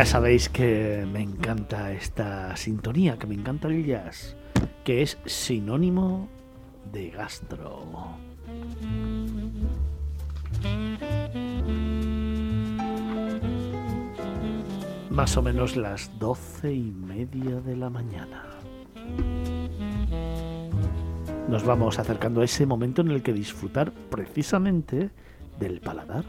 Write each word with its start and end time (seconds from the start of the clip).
Ya 0.00 0.06
sabéis 0.06 0.48
que 0.48 1.06
me 1.12 1.20
encanta 1.20 1.92
esta 1.92 2.56
sintonía, 2.56 3.18
que 3.18 3.26
me 3.26 3.34
encanta 3.34 3.68
el 3.68 3.84
jazz, 3.84 4.34
que 4.82 5.02
es 5.02 5.18
sinónimo 5.26 6.26
de 6.90 7.10
gastro. 7.10 8.16
Más 15.10 15.36
o 15.36 15.42
menos 15.42 15.76
las 15.76 16.18
doce 16.18 16.72
y 16.72 16.92
media 16.92 17.60
de 17.60 17.76
la 17.76 17.90
mañana. 17.90 18.44
Nos 21.46 21.62
vamos 21.62 21.98
acercando 21.98 22.40
a 22.40 22.46
ese 22.46 22.64
momento 22.64 23.02
en 23.02 23.10
el 23.10 23.22
que 23.22 23.34
disfrutar 23.34 23.92
precisamente 23.92 25.10
del 25.58 25.82
paladar. 25.82 26.24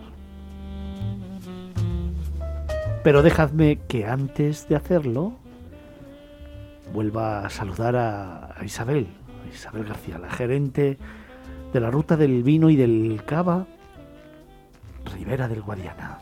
Pero 3.03 3.23
dejadme 3.23 3.79
que 3.87 4.05
antes 4.05 4.67
de 4.67 4.75
hacerlo 4.75 5.33
vuelva 6.93 7.45
a 7.45 7.49
saludar 7.49 7.95
a, 7.95 8.55
Isabel, 8.63 9.07
Isabel 9.51 9.85
García, 9.85 10.19
la 10.19 10.29
gerente 10.29 10.99
de 11.73 11.79
la 11.79 11.89
ruta 11.89 12.15
del 12.15 12.43
vino 12.43 12.69
y 12.69 12.75
del 12.75 13.23
cava, 13.25 13.65
Ribera 15.15 15.47
del 15.47 15.63
Guadiana. 15.63 16.19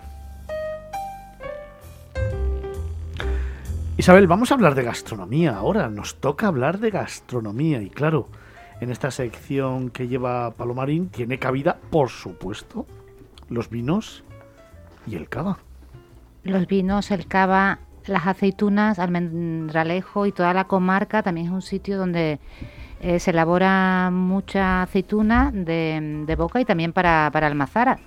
Isabel, 3.98 4.28
vamos 4.28 4.52
a 4.52 4.54
hablar 4.54 4.74
de 4.74 4.84
gastronomía 4.84 5.58
ahora, 5.58 5.90
nos 5.90 6.16
toca 6.22 6.48
hablar 6.48 6.80
de 6.80 6.92
gastronomía. 6.92 7.82
Y 7.82 7.90
claro, 7.90 8.30
en 8.80 8.90
esta 8.90 9.12
sección 9.12 9.90
que 9.90 10.08
lleva 10.08 10.52
Palomarín 10.52 11.10
tiene 11.10 11.40
cabida, 11.40 11.78
por 11.90 12.08
supuesto, 12.08 12.86
los 13.50 13.70
vinos 13.70 14.24
y 15.06 15.16
el 15.16 15.28
cava 15.28 15.60
los 16.44 16.68
vinos, 16.68 17.12
el 17.12 17.28
cava, 17.28 17.80
las 18.06 18.28
aceitunas, 18.28 19.00
almendralejo 19.00 20.26
y 20.26 20.32
toda 20.32 20.54
la 20.54 20.66
comarca 20.66 21.24
también 21.24 21.48
es 21.48 21.54
un 21.54 21.62
sitio 21.62 21.98
donde 21.98 22.40
eh, 23.02 23.20
se 23.20 23.32
elabora 23.32 24.10
mucha 24.12 24.84
aceituna 24.84 25.52
de, 25.54 26.36
boca 26.38 26.60
y 26.60 26.66
también 26.66 26.94
para, 26.94 27.30
para 27.32 27.48
almazara. 27.48 28.00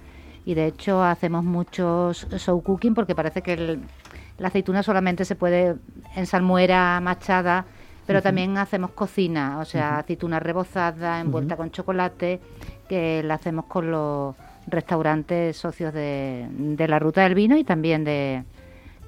Y 0.44 0.54
de 0.54 0.66
hecho 0.66 1.02
hacemos 1.02 1.44
muchos 1.44 2.26
show 2.38 2.60
cooking 2.62 2.94
porque 2.94 3.14
parece 3.14 3.42
que 3.42 3.78
la 4.38 4.48
aceituna 4.48 4.82
solamente 4.82 5.24
se 5.24 5.36
puede 5.36 5.76
en 6.16 6.26
salmuera 6.26 7.00
machada, 7.00 7.64
pero 8.06 8.20
también 8.20 8.58
hacemos 8.58 8.90
cocina, 8.90 9.58
o 9.60 9.64
sea, 9.64 9.98
aceituna 9.98 10.40
rebozada, 10.40 11.20
envuelta 11.20 11.56
con 11.56 11.70
chocolate, 11.70 12.40
que 12.88 13.22
la 13.22 13.34
hacemos 13.34 13.66
con 13.66 13.90
los 13.90 14.34
restaurantes 14.66 15.56
socios 15.56 15.92
de, 15.92 16.46
de 16.50 16.88
la 16.88 16.98
ruta 16.98 17.22
del 17.22 17.34
vino 17.34 17.56
y 17.56 17.64
también 17.64 18.04
de, 18.04 18.44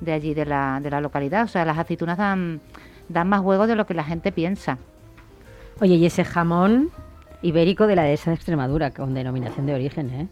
de 0.00 0.12
allí, 0.12 0.34
de 0.34 0.46
la, 0.46 0.80
de 0.82 0.90
la 0.90 1.00
localidad. 1.00 1.44
O 1.44 1.48
sea, 1.48 1.64
las 1.64 1.78
aceitunas 1.78 2.18
dan, 2.18 2.60
dan 3.08 3.28
más 3.28 3.40
juego 3.40 3.66
de 3.66 3.76
lo 3.76 3.86
que 3.86 3.94
la 3.94 4.04
gente 4.04 4.32
piensa. 4.32 4.78
Oye, 5.80 5.94
y 5.94 6.06
ese 6.06 6.24
jamón 6.24 6.90
ibérico 7.42 7.86
de 7.86 7.96
la 7.96 8.04
dehesa 8.04 8.30
de 8.30 8.36
Extremadura, 8.36 8.90
con 8.90 9.14
denominación 9.14 9.66
de 9.66 9.74
origen, 9.74 10.10
¿eh? 10.10 10.28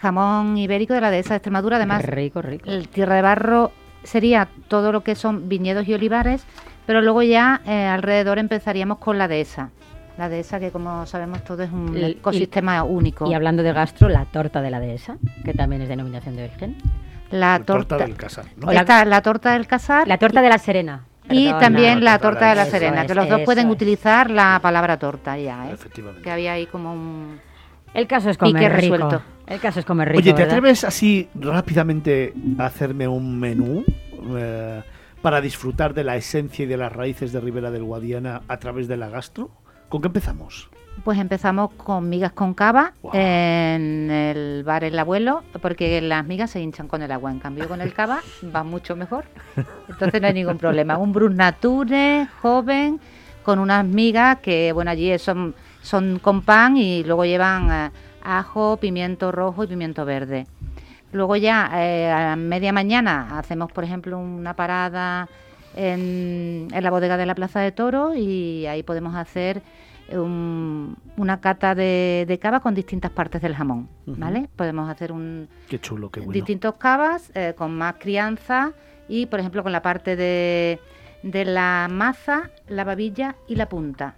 Jamón 0.00 0.58
ibérico 0.58 0.94
de 0.94 1.00
la 1.00 1.10
dehesa 1.10 1.30
de 1.30 1.36
Extremadura, 1.36 1.76
además. 1.76 2.04
Rico, 2.04 2.42
rico. 2.42 2.70
El 2.70 2.88
tierra 2.88 3.16
de 3.16 3.22
barro 3.22 3.72
sería 4.02 4.48
todo 4.68 4.92
lo 4.92 5.02
que 5.02 5.14
son 5.14 5.48
viñedos 5.48 5.88
y 5.88 5.94
olivares, 5.94 6.44
pero 6.86 7.00
luego 7.00 7.22
ya 7.22 7.62
eh, 7.66 7.86
alrededor 7.86 8.38
empezaríamos 8.38 8.98
con 8.98 9.18
la 9.18 9.28
dehesa. 9.28 9.70
La 10.16 10.28
dehesa, 10.28 10.60
que 10.60 10.70
como 10.70 11.06
sabemos 11.06 11.42
todo 11.42 11.62
es 11.64 11.72
un 11.72 11.96
ecosistema 11.96 12.84
único. 12.84 13.28
Y 13.28 13.34
hablando 13.34 13.62
de 13.62 13.72
gastro, 13.72 14.08
la 14.08 14.26
torta 14.26 14.62
de 14.62 14.70
la 14.70 14.78
dehesa, 14.78 15.16
que 15.44 15.52
también 15.54 15.82
es 15.82 15.88
denominación 15.88 16.36
de 16.36 16.44
origen. 16.44 16.76
La, 17.30 17.58
torta, 17.64 17.96
del 17.96 18.14
casar. 18.14 18.44
la, 18.60 19.20
torta 19.22 19.54
del 19.54 19.66
casar. 19.66 20.06
La 20.06 20.18
torta 20.18 20.40
de 20.40 20.48
la 20.48 20.58
Serena. 20.58 21.04
y 21.28 21.50
también 21.54 22.04
la, 22.04 22.18
torta 22.20 22.50
de 22.50 22.54
la 22.54 22.66
Serena, 22.66 23.06
que 23.06 23.14
los 23.14 23.28
dos 23.28 23.40
pueden 23.40 23.70
utilizar 23.70 24.30
la 24.30 24.60
palabra 24.62 24.98
torta 24.98 25.36
ya, 25.36 25.68
¿eh? 25.68 25.72
Efectivamente. 25.72 26.22
Que 26.22 26.30
había 26.30 26.52
ahí 26.52 26.66
como 26.66 26.92
un... 26.92 27.40
El 27.92 28.06
caso 28.06 28.30
es 28.30 28.38
comer 28.38 28.72
rico. 28.72 28.96
Resuelto. 28.96 29.22
El 29.46 29.60
caso 29.60 29.80
es 29.80 29.86
comer 29.86 30.08
rico. 30.08 30.18
Oye, 30.18 30.32
¿te 30.32 30.44
atreves 30.44 30.84
así 30.84 31.28
rápidamente 31.34 32.34
a 32.58 32.66
hacerme 32.66 33.08
un 33.08 33.38
menú 33.38 33.84
eh, 34.36 34.82
para 35.22 35.40
disfrutar 35.40 35.92
de 35.92 36.04
la 36.04 36.16
esencia 36.16 36.64
y 36.64 36.66
de 36.66 36.76
las 36.76 36.92
raíces 36.92 37.32
de 37.32 37.40
Ribera 37.40 37.70
del 37.70 37.82
Guadiana 37.82 38.42
a 38.46 38.58
través 38.58 38.86
de 38.86 38.96
la 38.96 39.08
gastro? 39.08 39.50
¿Con 39.94 40.02
qué 40.02 40.08
empezamos? 40.08 40.68
Pues 41.04 41.20
empezamos 41.20 41.70
con 41.74 42.08
migas 42.08 42.32
con 42.32 42.52
cava 42.52 42.94
en 43.12 44.10
el 44.10 44.64
bar 44.64 44.82
El 44.82 44.98
Abuelo, 44.98 45.44
porque 45.62 46.00
las 46.00 46.26
migas 46.26 46.50
se 46.50 46.60
hinchan 46.60 46.88
con 46.88 47.00
el 47.02 47.12
agua, 47.12 47.30
en 47.30 47.38
cambio 47.38 47.68
con 47.68 47.80
el 47.80 47.94
cava 47.94 48.18
va 48.52 48.64
mucho 48.64 48.96
mejor. 48.96 49.26
Entonces 49.88 50.20
no 50.20 50.26
hay 50.26 50.34
ningún 50.34 50.58
problema. 50.58 50.98
Un 50.98 51.12
brus 51.12 51.32
nature, 51.32 52.26
joven, 52.42 52.98
con 53.44 53.60
unas 53.60 53.84
migas 53.84 54.40
que, 54.40 54.72
bueno, 54.72 54.90
allí 54.90 55.16
son, 55.20 55.54
son 55.80 56.18
con 56.18 56.42
pan 56.42 56.76
y 56.76 57.04
luego 57.04 57.24
llevan 57.24 57.70
eh, 57.70 57.90
ajo, 58.24 58.78
pimiento 58.78 59.30
rojo 59.30 59.62
y 59.62 59.68
pimiento 59.68 60.04
verde. 60.04 60.48
Luego 61.12 61.36
ya 61.36 61.70
eh, 61.72 62.10
a 62.10 62.34
media 62.34 62.72
mañana 62.72 63.38
hacemos, 63.38 63.70
por 63.70 63.84
ejemplo, 63.84 64.18
una 64.18 64.54
parada 64.54 65.28
en, 65.76 66.68
en 66.72 66.82
la 66.82 66.90
bodega 66.90 67.16
de 67.16 67.26
la 67.26 67.34
Plaza 67.34 67.60
de 67.60 67.72
Toro 67.72 68.14
y 68.14 68.66
ahí 68.66 68.82
podemos 68.82 69.14
hacer 69.14 69.62
una 70.12 71.40
cata 71.40 71.74
de, 71.74 72.38
cava 72.40 72.60
con 72.60 72.74
distintas 72.74 73.10
partes 73.10 73.40
del 73.40 73.54
jamón, 73.54 73.88
¿vale? 74.06 74.48
Podemos 74.54 74.88
hacer 74.90 75.12
un 75.12 75.48
Qué 75.68 75.80
chulo, 75.80 76.10
qué 76.10 76.20
bueno. 76.20 76.32
distintos 76.32 76.74
cavas 76.74 77.30
eh, 77.34 77.54
con 77.56 77.76
más 77.76 77.94
crianza 77.98 78.72
y, 79.08 79.26
por 79.26 79.40
ejemplo, 79.40 79.62
con 79.62 79.72
la 79.72 79.82
parte 79.82 80.14
de, 80.16 80.78
de 81.22 81.44
la 81.44 81.88
maza, 81.90 82.50
la 82.68 82.84
babilla 82.84 83.36
y 83.48 83.56
la 83.56 83.68
punta 83.68 84.16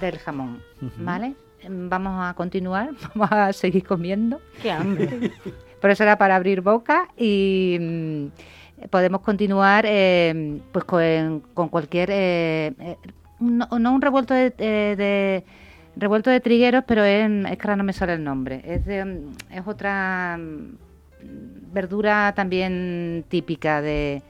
del 0.00 0.18
jamón, 0.18 0.62
¿vale? 0.98 1.34
Vamos 1.68 2.24
a 2.24 2.34
continuar, 2.34 2.90
vamos 3.14 3.32
a 3.32 3.52
seguir 3.52 3.84
comiendo. 3.84 4.40
¡Qué 4.62 4.70
hambre! 4.70 5.32
Por 5.80 5.90
eso 5.90 6.02
era 6.04 6.16
para 6.16 6.36
abrir 6.36 6.60
boca 6.60 7.08
y 7.16 8.30
podemos 8.90 9.20
continuar 9.20 9.84
eh, 9.86 10.60
pues 10.72 10.84
con, 10.84 11.40
con 11.54 11.68
cualquier 11.68 12.08
eh, 12.12 12.96
no, 13.40 13.68
un 13.70 14.00
revuelto 14.00 14.34
de, 14.34 15.44
revuelto 15.96 16.30
de 16.30 16.40
trigueros, 16.40 16.84
pero 16.86 17.04
es, 17.04 17.30
es, 17.30 17.58
que 17.58 17.66
ahora 17.66 17.76
no 17.76 17.84
me 17.84 17.92
sale 17.92 18.14
el 18.14 18.24
nombre. 18.24 18.62
Es, 18.64 18.86
es 18.86 19.66
otra 19.66 20.38
mm, 20.38 21.72
verdura 21.72 22.32
también 22.34 23.24
típica 23.28 23.82
de 23.82 24.22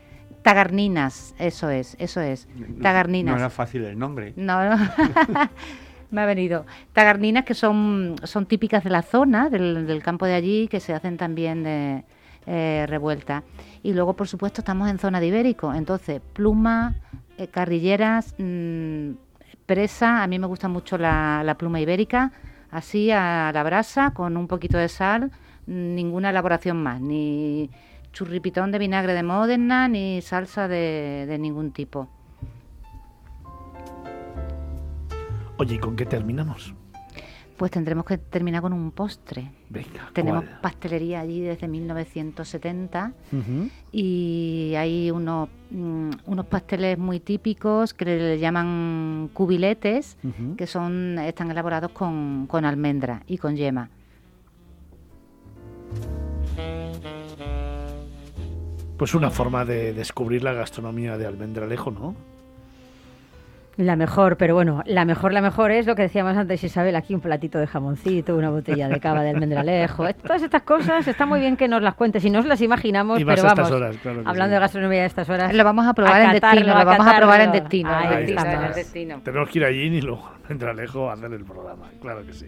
tagarninas, 0.43 1.35
eso 1.39 1.71
es, 1.71 1.97
eso 1.99 2.21
es, 2.21 2.47
tagarninas. 2.83 3.35
No 3.35 3.41
era 3.41 3.51
fácil 3.51 3.85
el 3.85 3.99
nombre. 3.99 4.35
No, 4.37 4.59
me 6.11 6.21
ha 6.21 6.27
venido. 6.27 6.67
Tagarninas 6.93 7.45
que 7.45 7.55
son, 7.55 8.17
son 8.25 8.45
típicas 8.45 8.85
de 8.85 8.91
la 8.91 9.03
zona, 9.03 9.49
del, 9.49 10.03
campo 10.03 10.27
de 10.27 10.35
allí, 10.35 10.69
que 10.69 10.81
se 10.81 10.93
hacen 10.93 11.17
también 11.17 11.63
de 11.63 12.05
eh, 12.47 12.85
revuelta. 12.89 13.43
Y 13.85 13.93
luego, 13.93 14.15
por 14.15 14.27
supuesto, 14.27 14.63
estamos 14.63 14.89
en 14.89 14.99
zona 14.99 15.21
de 15.21 15.27
ibérico, 15.27 15.75
entonces 15.75 16.23
pluma, 16.33 16.95
eh, 17.37 17.49
carrilleras, 17.49 18.35
mm, 18.39 19.11
presa, 19.67 20.23
a 20.23 20.27
mí 20.27 20.39
me 20.39 20.47
gusta 20.47 20.69
mucho 20.69 20.97
la, 20.97 21.55
pluma 21.59 21.81
ibérica, 21.81 22.33
así 22.71 23.11
a 23.11 23.53
la 23.53 23.63
brasa, 23.63 24.13
con 24.13 24.39
un 24.39 24.49
poquito 24.49 24.79
de 24.79 24.89
sal, 24.89 25.31
ninguna 25.67 26.31
elaboración 26.31 26.83
más, 26.83 26.99
ni 27.03 27.69
churripitón 28.15 28.73
de 28.73 28.79
vinagre 28.79 29.13
de 29.13 29.23
Módena, 29.23 29.87
ni 29.87 30.23
salsa 30.23 30.67
de, 30.67 31.27
de 31.29 31.39
ningún 31.39 31.71
tipo. 31.71 32.09
Oye, 35.59 35.75
¿y 35.75 35.79
con 35.79 35.95
qué 35.95 36.07
terminamos? 36.07 36.75
Pues 37.57 37.71
tendremos 37.71 38.05
que 38.05 38.19
terminar 38.19 38.63
con 38.63 38.73
un 38.73 38.91
postre. 38.91 39.51
Venga, 39.71 40.11
Tenemos 40.13 40.45
pastelería 40.61 41.21
allí 41.21 41.41
desde 41.41 41.69
1970 41.69 43.13
y 43.93 44.75
hay 44.77 45.11
unos, 45.11 45.49
mm, 45.71 46.11
unos 46.27 46.47
pasteles 46.47 46.99
muy 46.99 47.21
típicos 47.21 47.95
que 47.95 48.05
le 48.05 48.39
llaman 48.39 49.31
cubiletes, 49.33 50.17
que 50.57 50.67
son 50.67 51.19
están 51.19 51.51
elaborados 51.51 51.93
con, 51.93 52.47
con 52.49 52.65
almendra 52.65 53.23
y 53.27 53.39
con 53.39 53.57
yema. 53.57 53.89
Pues 58.97 59.15
una 59.15 59.31
forma 59.31 59.65
de 59.65 59.93
descubrir 59.93 60.45
la 60.45 60.53
gastronomía 60.53 61.19
de 61.19 61.27
Almendralejo, 61.27 61.91
¿no? 61.91 62.15
La 63.77 63.97
mejor, 63.97 64.37
pero 64.37 64.55
bueno, 64.55 64.83
la 64.87 65.05
mejor, 65.05 65.33
la 65.33 65.41
mejor 65.41 65.73
es 65.73 65.87
lo 65.87 65.97
que 65.97 66.03
decíamos 66.03 66.37
antes, 66.37 66.63
Isabel, 66.63 66.95
aquí 66.95 67.15
un 67.15 67.21
platito 67.21 67.59
de 67.59 67.67
jamoncito, 67.67 68.37
una 68.37 68.51
botella 68.51 68.89
de 68.89 69.01
cava 69.01 69.23
de 69.23 69.31
almendralejo, 69.31 70.05
todas 70.15 70.43
estas 70.43 70.63
cosas, 70.63 71.09
está 71.09 71.27
muy 71.27 71.41
bien 71.41 71.57
que 71.57 71.67
nos 71.67 71.83
las 71.83 71.95
cuentes 71.95 72.25
y 72.25 72.31
nos 72.31 72.47
las 72.47 72.61
imaginamos, 72.61 73.21
pero 73.25 73.43
vamos, 73.43 73.73
hablando 74.25 74.55
de 74.55 74.61
gastronomía 74.61 75.01
de 75.01 75.07
estas 75.07 75.29
horas. 75.29 75.53
Lo 75.53 75.65
vamos 75.65 75.87
a 75.87 75.95
probar 75.95 76.23
en 76.23 76.33
destino, 76.41 76.79
lo 76.79 76.85
vamos 76.85 77.07
a 77.07 77.17
probar 77.17 77.41
en 77.41 77.53
destino. 77.53 79.21
Tenemos 79.25 79.49
que 79.49 79.59
ir 79.59 79.65
allí 79.65 79.85
y 79.85 80.01
luego 80.01 80.31
almendralejo 80.45 81.11
a 81.11 81.15
hacer 81.15 81.33
el 81.33 81.45
programa, 81.45 81.91
claro 82.01 82.25
que 82.25 82.33
sí. 82.33 82.47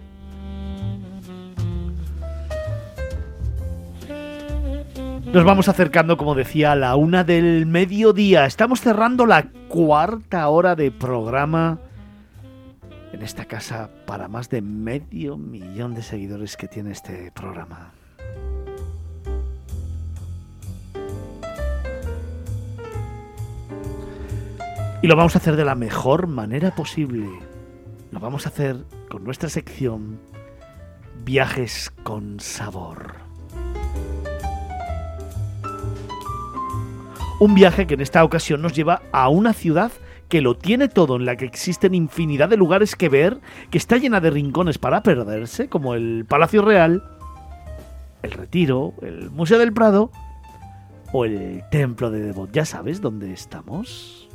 Nos 5.33 5.45
vamos 5.45 5.69
acercando, 5.69 6.17
como 6.17 6.37
decía, 6.37 6.73
a 6.73 6.77
la 6.77 6.95
una 6.95 7.25
del 7.25 7.67
mediodía. 7.67 8.47
Estamos 8.47 8.81
cerrando 8.81 9.27
la 9.27 9.49
cuarta 9.69 10.49
hora 10.49 10.77
de 10.77 10.93
programa 10.93 11.81
en 13.13 13.23
esta 13.23 13.45
casa 13.45 13.91
para 14.07 14.29
más 14.29 14.49
de 14.51 14.63
medio 14.63 15.37
millón 15.37 15.95
de 15.95 16.03
seguidores 16.03 16.57
que 16.57 16.69
tiene 16.69 16.93
este 16.93 17.33
programa. 17.33 17.93
Y 25.03 25.09
lo 25.09 25.17
vamos 25.17 25.35
a 25.35 25.39
hacer 25.39 25.57
de 25.57 25.65
la 25.65 25.75
mejor 25.75 26.29
manera 26.29 26.75
posible. 26.75 27.29
Lo 28.13 28.21
vamos 28.21 28.47
a 28.47 28.51
hacer 28.51 28.85
con 29.11 29.25
nuestra 29.25 29.49
sección 29.49 30.21
Viajes 31.25 31.93
con 32.05 32.39
Sabor. 32.39 33.26
Un 37.39 37.55
viaje 37.55 37.87
que 37.87 37.95
en 37.95 38.01
esta 38.01 38.25
ocasión 38.25 38.63
nos 38.63 38.73
lleva 38.73 39.03
a 39.13 39.29
una 39.29 39.53
ciudad 39.53 39.93
que 40.31 40.41
lo 40.41 40.57
tiene 40.57 40.89
todo, 40.89 41.17
en 41.17 41.27
la 41.27 41.37
que 41.37 41.45
existen 41.45 41.95
infinidad 41.95 42.49
de 42.49 42.57
lugares 42.57 42.97
que 42.97 43.11
ver, 43.11 43.41
que 43.71 43.77
está 43.77 43.99
llena 43.99 44.21
de 44.21 44.31
rincones 44.31 44.79
para 44.79 45.03
perderse, 45.03 45.69
como 45.69 45.95
el 45.95 46.25
Palacio 46.27 46.63
Real, 46.63 47.03
el 48.23 48.31
Retiro, 48.31 48.95
el 49.03 49.31
Museo 49.31 49.59
del 49.59 49.75
Prado 49.75 50.11
o 51.13 51.27
el 51.27 51.63
Templo 51.71 52.11
de 52.11 52.23
Devot. 52.23 52.51
¿Ya 52.53 52.65
sabes 52.65 53.03
dónde 53.03 53.35
estamos? 53.35 54.29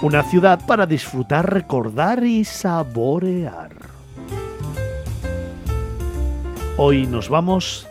Una 0.00 0.22
ciudad 0.22 0.66
para 0.66 0.86
disfrutar, 0.86 1.52
recordar 1.52 2.24
y 2.24 2.44
saborear. 2.44 3.76
Hoy 6.78 7.06
nos 7.06 7.28
vamos 7.28 7.86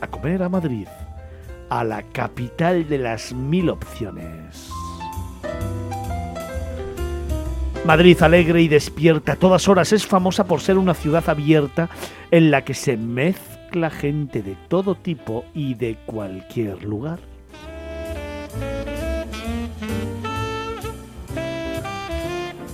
a 0.00 0.06
comer 0.06 0.44
a 0.44 0.48
Madrid 0.48 0.86
a 1.70 1.84
la 1.84 2.02
capital 2.02 2.88
de 2.88 2.98
las 2.98 3.32
mil 3.32 3.70
opciones. 3.70 4.70
Madrid 7.86 8.20
alegre 8.22 8.60
y 8.60 8.68
despierta 8.68 9.32
a 9.32 9.36
todas 9.36 9.66
horas 9.66 9.92
es 9.92 10.06
famosa 10.06 10.44
por 10.44 10.60
ser 10.60 10.76
una 10.76 10.94
ciudad 10.94 11.26
abierta 11.28 11.88
en 12.30 12.50
la 12.50 12.62
que 12.62 12.74
se 12.74 12.96
mezcla 12.96 13.88
gente 13.88 14.42
de 14.42 14.56
todo 14.68 14.96
tipo 14.96 15.44
y 15.54 15.74
de 15.74 15.96
cualquier 16.04 16.84
lugar. 16.84 17.20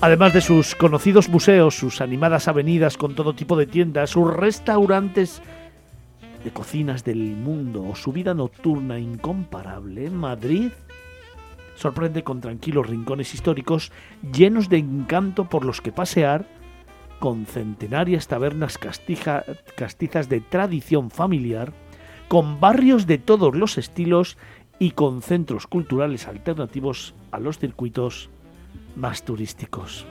Además 0.01 0.35
de 0.35 0.41
sus 0.41 0.75
conocidos 0.75 1.29
museos, 1.29 1.75
sus 1.77 2.01
animadas 2.01 2.49
avenidas 2.49 2.97
con 2.97 3.15
todo 3.15 3.35
tipo 3.35 3.57
de 3.57 3.67
tiendas, 3.67 4.11
sus 4.11 4.33
restaurantes 4.33 5.41
de 6.47 6.53
cocinas 6.53 7.03
del 7.03 7.19
mundo 7.19 7.83
o 7.83 7.97
su 7.97 8.13
vida 8.13 8.33
nocturna 8.33 9.01
incomparable, 9.01 10.11
Madrid 10.11 10.71
sorprende 11.75 12.23
con 12.23 12.41
tranquilos 12.41 12.87
rincones 12.87 13.35
históricos 13.35 13.91
llenos 14.33 14.69
de 14.69 14.79
encanto 14.79 15.49
por 15.49 15.65
los 15.65 15.81
que 15.81 15.91
pasear, 15.91 16.47
con 17.19 17.47
centenarias 17.47 18.29
tabernas 18.29 18.79
castizas 18.79 20.29
de 20.29 20.41
tradición 20.41 21.11
familiar, 21.11 21.73
con 22.29 22.61
barrios 22.61 23.09
de 23.09 23.19
todos 23.19 23.57
los 23.57 23.77
estilos 23.77 24.39
y 24.79 24.93
con 24.93 25.23
centros 25.23 25.67
culturales 25.67 26.29
alternativos 26.29 27.13
a 27.33 27.41
los 27.41 27.59
circuitos 27.59 28.31
más 28.95 29.25
turísticos. 29.25 30.07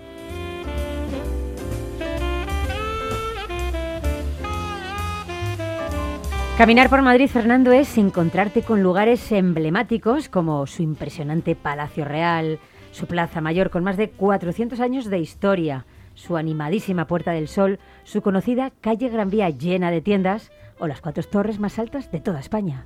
Caminar 6.58 6.90
por 6.90 7.02
Madrid, 7.02 7.28
Fernando, 7.28 7.74
es 7.74 7.98
encontrarte 7.98 8.62
con 8.62 8.82
lugares 8.82 9.30
emblemáticos 9.34 10.30
como 10.30 10.66
su 10.68 10.84
impresionante 10.84 11.54
Palacio 11.54 12.06
Real, 12.06 12.60
su 12.92 13.08
Plaza 13.08 13.42
Mayor 13.42 13.70
con 13.70 13.84
más 13.84 13.98
de 13.98 14.10
400 14.10 14.80
años 14.80 15.10
de 15.10 15.20
historia, 15.20 15.86
su 16.14 16.38
animadísima 16.38 17.08
Puerta 17.08 17.32
del 17.32 17.50
Sol, 17.50 17.78
su 18.06 18.22
conocida 18.22 18.72
calle 18.80 19.10
Gran 19.10 19.30
Vía 19.30 19.50
llena 19.50 19.92
de 19.92 20.00
tiendas 20.00 20.50
o 20.80 20.88
las 20.88 21.02
cuatro 21.02 21.24
torres 21.24 21.60
más 21.60 21.78
altas 21.78 22.10
de 22.10 22.22
toda 22.22 22.40
España. 22.40 22.86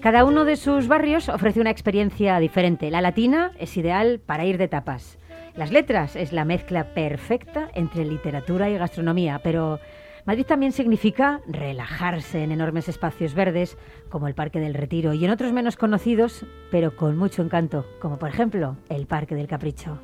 Cada 0.00 0.24
uno 0.24 0.46
de 0.46 0.56
sus 0.56 0.88
barrios 0.88 1.28
ofrece 1.28 1.60
una 1.60 1.70
experiencia 1.70 2.38
diferente. 2.38 2.90
La 2.90 3.02
latina 3.02 3.52
es 3.58 3.76
ideal 3.76 4.22
para 4.24 4.46
ir 4.46 4.56
de 4.56 4.68
tapas. 4.68 5.17
Las 5.58 5.72
letras 5.72 6.14
es 6.14 6.32
la 6.32 6.44
mezcla 6.44 6.94
perfecta 6.94 7.68
entre 7.74 8.04
literatura 8.04 8.70
y 8.70 8.78
gastronomía, 8.78 9.40
pero 9.42 9.80
Madrid 10.24 10.46
también 10.46 10.70
significa 10.70 11.40
relajarse 11.48 12.44
en 12.44 12.52
enormes 12.52 12.88
espacios 12.88 13.34
verdes 13.34 13.76
como 14.08 14.28
el 14.28 14.36
Parque 14.36 14.60
del 14.60 14.74
Retiro 14.74 15.14
y 15.14 15.24
en 15.24 15.32
otros 15.32 15.52
menos 15.52 15.74
conocidos, 15.76 16.46
pero 16.70 16.94
con 16.94 17.18
mucho 17.18 17.42
encanto, 17.42 17.84
como 17.98 18.20
por 18.20 18.28
ejemplo 18.28 18.76
el 18.88 19.06
Parque 19.08 19.34
del 19.34 19.48
Capricho. 19.48 19.98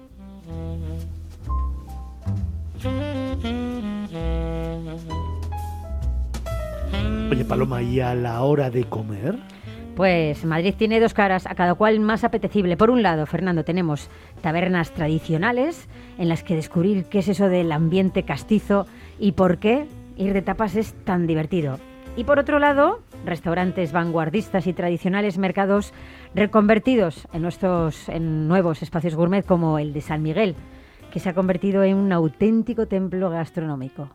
Oye 7.30 7.44
Paloma, 7.44 7.80
¿y 7.80 8.00
a 8.00 8.16
la 8.16 8.42
hora 8.42 8.70
de 8.70 8.86
comer? 8.86 9.53
Pues 9.96 10.44
Madrid 10.44 10.74
tiene 10.76 10.98
dos 10.98 11.14
caras, 11.14 11.46
a 11.46 11.54
cada 11.54 11.74
cual 11.74 12.00
más 12.00 12.24
apetecible. 12.24 12.76
Por 12.76 12.90
un 12.90 13.02
lado, 13.02 13.26
Fernando, 13.26 13.64
tenemos 13.64 14.10
tabernas 14.40 14.90
tradicionales 14.90 15.88
en 16.18 16.28
las 16.28 16.42
que 16.42 16.56
descubrir 16.56 17.04
qué 17.04 17.20
es 17.20 17.28
eso 17.28 17.48
del 17.48 17.70
ambiente 17.70 18.24
castizo 18.24 18.86
y 19.20 19.32
por 19.32 19.58
qué 19.58 19.86
ir 20.16 20.32
de 20.32 20.42
tapas 20.42 20.74
es 20.74 20.94
tan 21.04 21.28
divertido. 21.28 21.78
Y 22.16 22.24
por 22.24 22.40
otro 22.40 22.58
lado, 22.58 23.02
restaurantes 23.24 23.92
vanguardistas 23.92 24.66
y 24.66 24.72
tradicionales, 24.72 25.38
mercados 25.38 25.92
reconvertidos 26.34 27.28
en, 27.32 27.42
nuestros, 27.42 28.08
en 28.08 28.48
nuevos 28.48 28.82
espacios 28.82 29.14
gourmet 29.14 29.46
como 29.46 29.78
el 29.78 29.92
de 29.92 30.00
San 30.00 30.22
Miguel, 30.22 30.56
que 31.12 31.20
se 31.20 31.28
ha 31.28 31.34
convertido 31.34 31.84
en 31.84 31.96
un 31.96 32.12
auténtico 32.12 32.86
templo 32.86 33.30
gastronómico. 33.30 34.10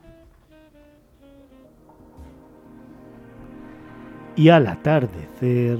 Y 4.40 4.48
al 4.48 4.66
atardecer... 4.66 5.78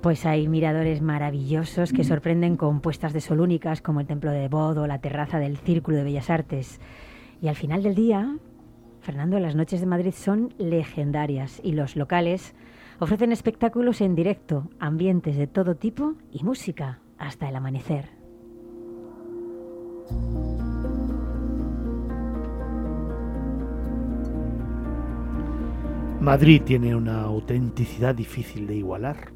Pues 0.00 0.24
hay 0.24 0.48
miradores 0.48 1.02
maravillosos 1.02 1.92
que 1.92 2.04
sorprenden 2.04 2.56
con 2.56 2.80
puestas 2.80 3.12
de 3.12 3.20
sol 3.20 3.40
únicas 3.40 3.82
como 3.82 4.00
el 4.00 4.06
Templo 4.06 4.30
de 4.30 4.48
Bodo 4.48 4.82
o 4.82 4.86
la 4.86 5.02
terraza 5.02 5.38
del 5.38 5.58
Círculo 5.58 5.98
de 5.98 6.04
Bellas 6.04 6.30
Artes. 6.30 6.80
Y 7.42 7.48
al 7.48 7.56
final 7.56 7.82
del 7.82 7.94
día, 7.94 8.34
Fernando, 9.02 9.38
las 9.38 9.56
noches 9.56 9.80
de 9.80 9.86
Madrid 9.86 10.14
son 10.16 10.54
legendarias 10.56 11.60
y 11.62 11.72
los 11.72 11.96
locales 11.96 12.54
ofrecen 12.98 13.30
espectáculos 13.30 14.00
en 14.00 14.14
directo, 14.14 14.70
ambientes 14.78 15.36
de 15.36 15.46
todo 15.46 15.76
tipo 15.76 16.14
y 16.32 16.42
música 16.42 17.00
hasta 17.18 17.50
el 17.50 17.56
amanecer. 17.56 18.08
Madrid 26.20 26.60
tiene 26.62 26.94
una 26.94 27.22
autenticidad 27.22 28.14
difícil 28.14 28.66
de 28.66 28.76
igualar. 28.76 29.32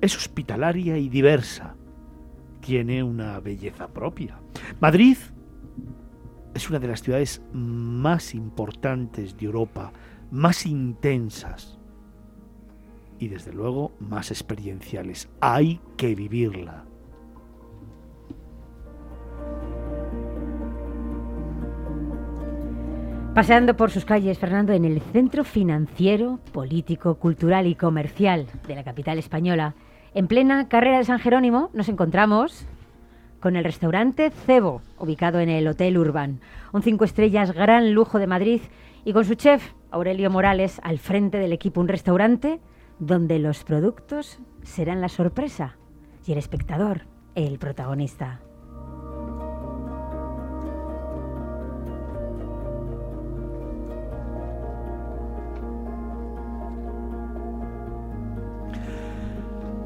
Es 0.00 0.16
hospitalaria 0.16 0.96
y 0.96 1.08
diversa. 1.08 1.74
Tiene 2.60 3.02
una 3.02 3.40
belleza 3.40 3.88
propia. 3.88 4.38
Madrid 4.80 5.16
es 6.54 6.70
una 6.70 6.78
de 6.78 6.86
las 6.86 7.02
ciudades 7.02 7.42
más 7.52 8.36
importantes 8.36 9.36
de 9.36 9.46
Europa, 9.46 9.92
más 10.30 10.64
intensas 10.64 11.80
y 13.18 13.26
desde 13.26 13.52
luego 13.52 13.90
más 13.98 14.30
experienciales. 14.30 15.28
Hay 15.40 15.80
que 15.96 16.14
vivirla. 16.14 16.84
Paseando 23.34 23.76
por 23.78 23.90
sus 23.90 24.04
calles, 24.04 24.38
Fernando, 24.38 24.74
en 24.74 24.84
el 24.84 25.00
centro 25.00 25.42
financiero, 25.42 26.38
político, 26.52 27.14
cultural 27.14 27.66
y 27.66 27.74
comercial 27.74 28.46
de 28.68 28.74
la 28.74 28.84
capital 28.84 29.18
española, 29.18 29.74
en 30.12 30.26
plena 30.26 30.68
carrera 30.68 30.98
de 30.98 31.04
San 31.04 31.18
Jerónimo, 31.18 31.70
nos 31.72 31.88
encontramos 31.88 32.66
con 33.40 33.56
el 33.56 33.64
restaurante 33.64 34.30
Cebo, 34.30 34.82
ubicado 34.98 35.40
en 35.40 35.48
el 35.48 35.66
Hotel 35.66 35.96
Urban, 35.96 36.40
un 36.74 36.82
cinco 36.82 37.06
estrellas 37.06 37.52
gran 37.52 37.94
lujo 37.94 38.18
de 38.18 38.26
Madrid, 38.26 38.60
y 39.02 39.14
con 39.14 39.24
su 39.24 39.34
chef, 39.34 39.72
Aurelio 39.90 40.28
Morales, 40.28 40.78
al 40.84 40.98
frente 40.98 41.38
del 41.38 41.54
equipo, 41.54 41.80
un 41.80 41.88
restaurante 41.88 42.60
donde 42.98 43.38
los 43.38 43.64
productos 43.64 44.40
serán 44.62 45.00
la 45.00 45.08
sorpresa 45.08 45.78
y 46.26 46.32
el 46.32 46.38
espectador 46.38 47.06
el 47.34 47.58
protagonista. 47.58 48.40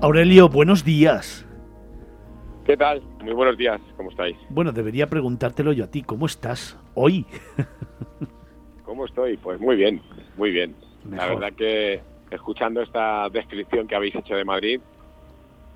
Aurelio, 0.02 0.48
buenos 0.48 0.84
días. 0.84 1.46
¿Qué 2.64 2.76
tal? 2.76 3.02
Muy 3.22 3.32
buenos 3.32 3.56
días, 3.56 3.80
¿cómo 3.96 4.10
estáis? 4.10 4.36
Bueno, 4.50 4.72
debería 4.72 5.06
preguntártelo 5.06 5.72
yo 5.72 5.84
a 5.84 5.86
ti, 5.90 6.02
¿cómo 6.02 6.26
estás? 6.26 6.78
hoy? 6.94 7.24
¿Cómo 8.84 9.06
estoy? 9.06 9.36
Pues 9.36 9.60
muy 9.60 9.76
bien, 9.76 10.02
muy 10.36 10.50
bien. 10.50 10.74
La 11.10 11.26
verdad 11.26 11.52
que 11.52 12.00
escuchando 12.30 12.82
esta 12.82 13.28
descripción 13.30 13.86
que 13.86 13.94
habéis 13.94 14.14
hecho 14.16 14.34
de 14.34 14.44
Madrid, 14.44 14.80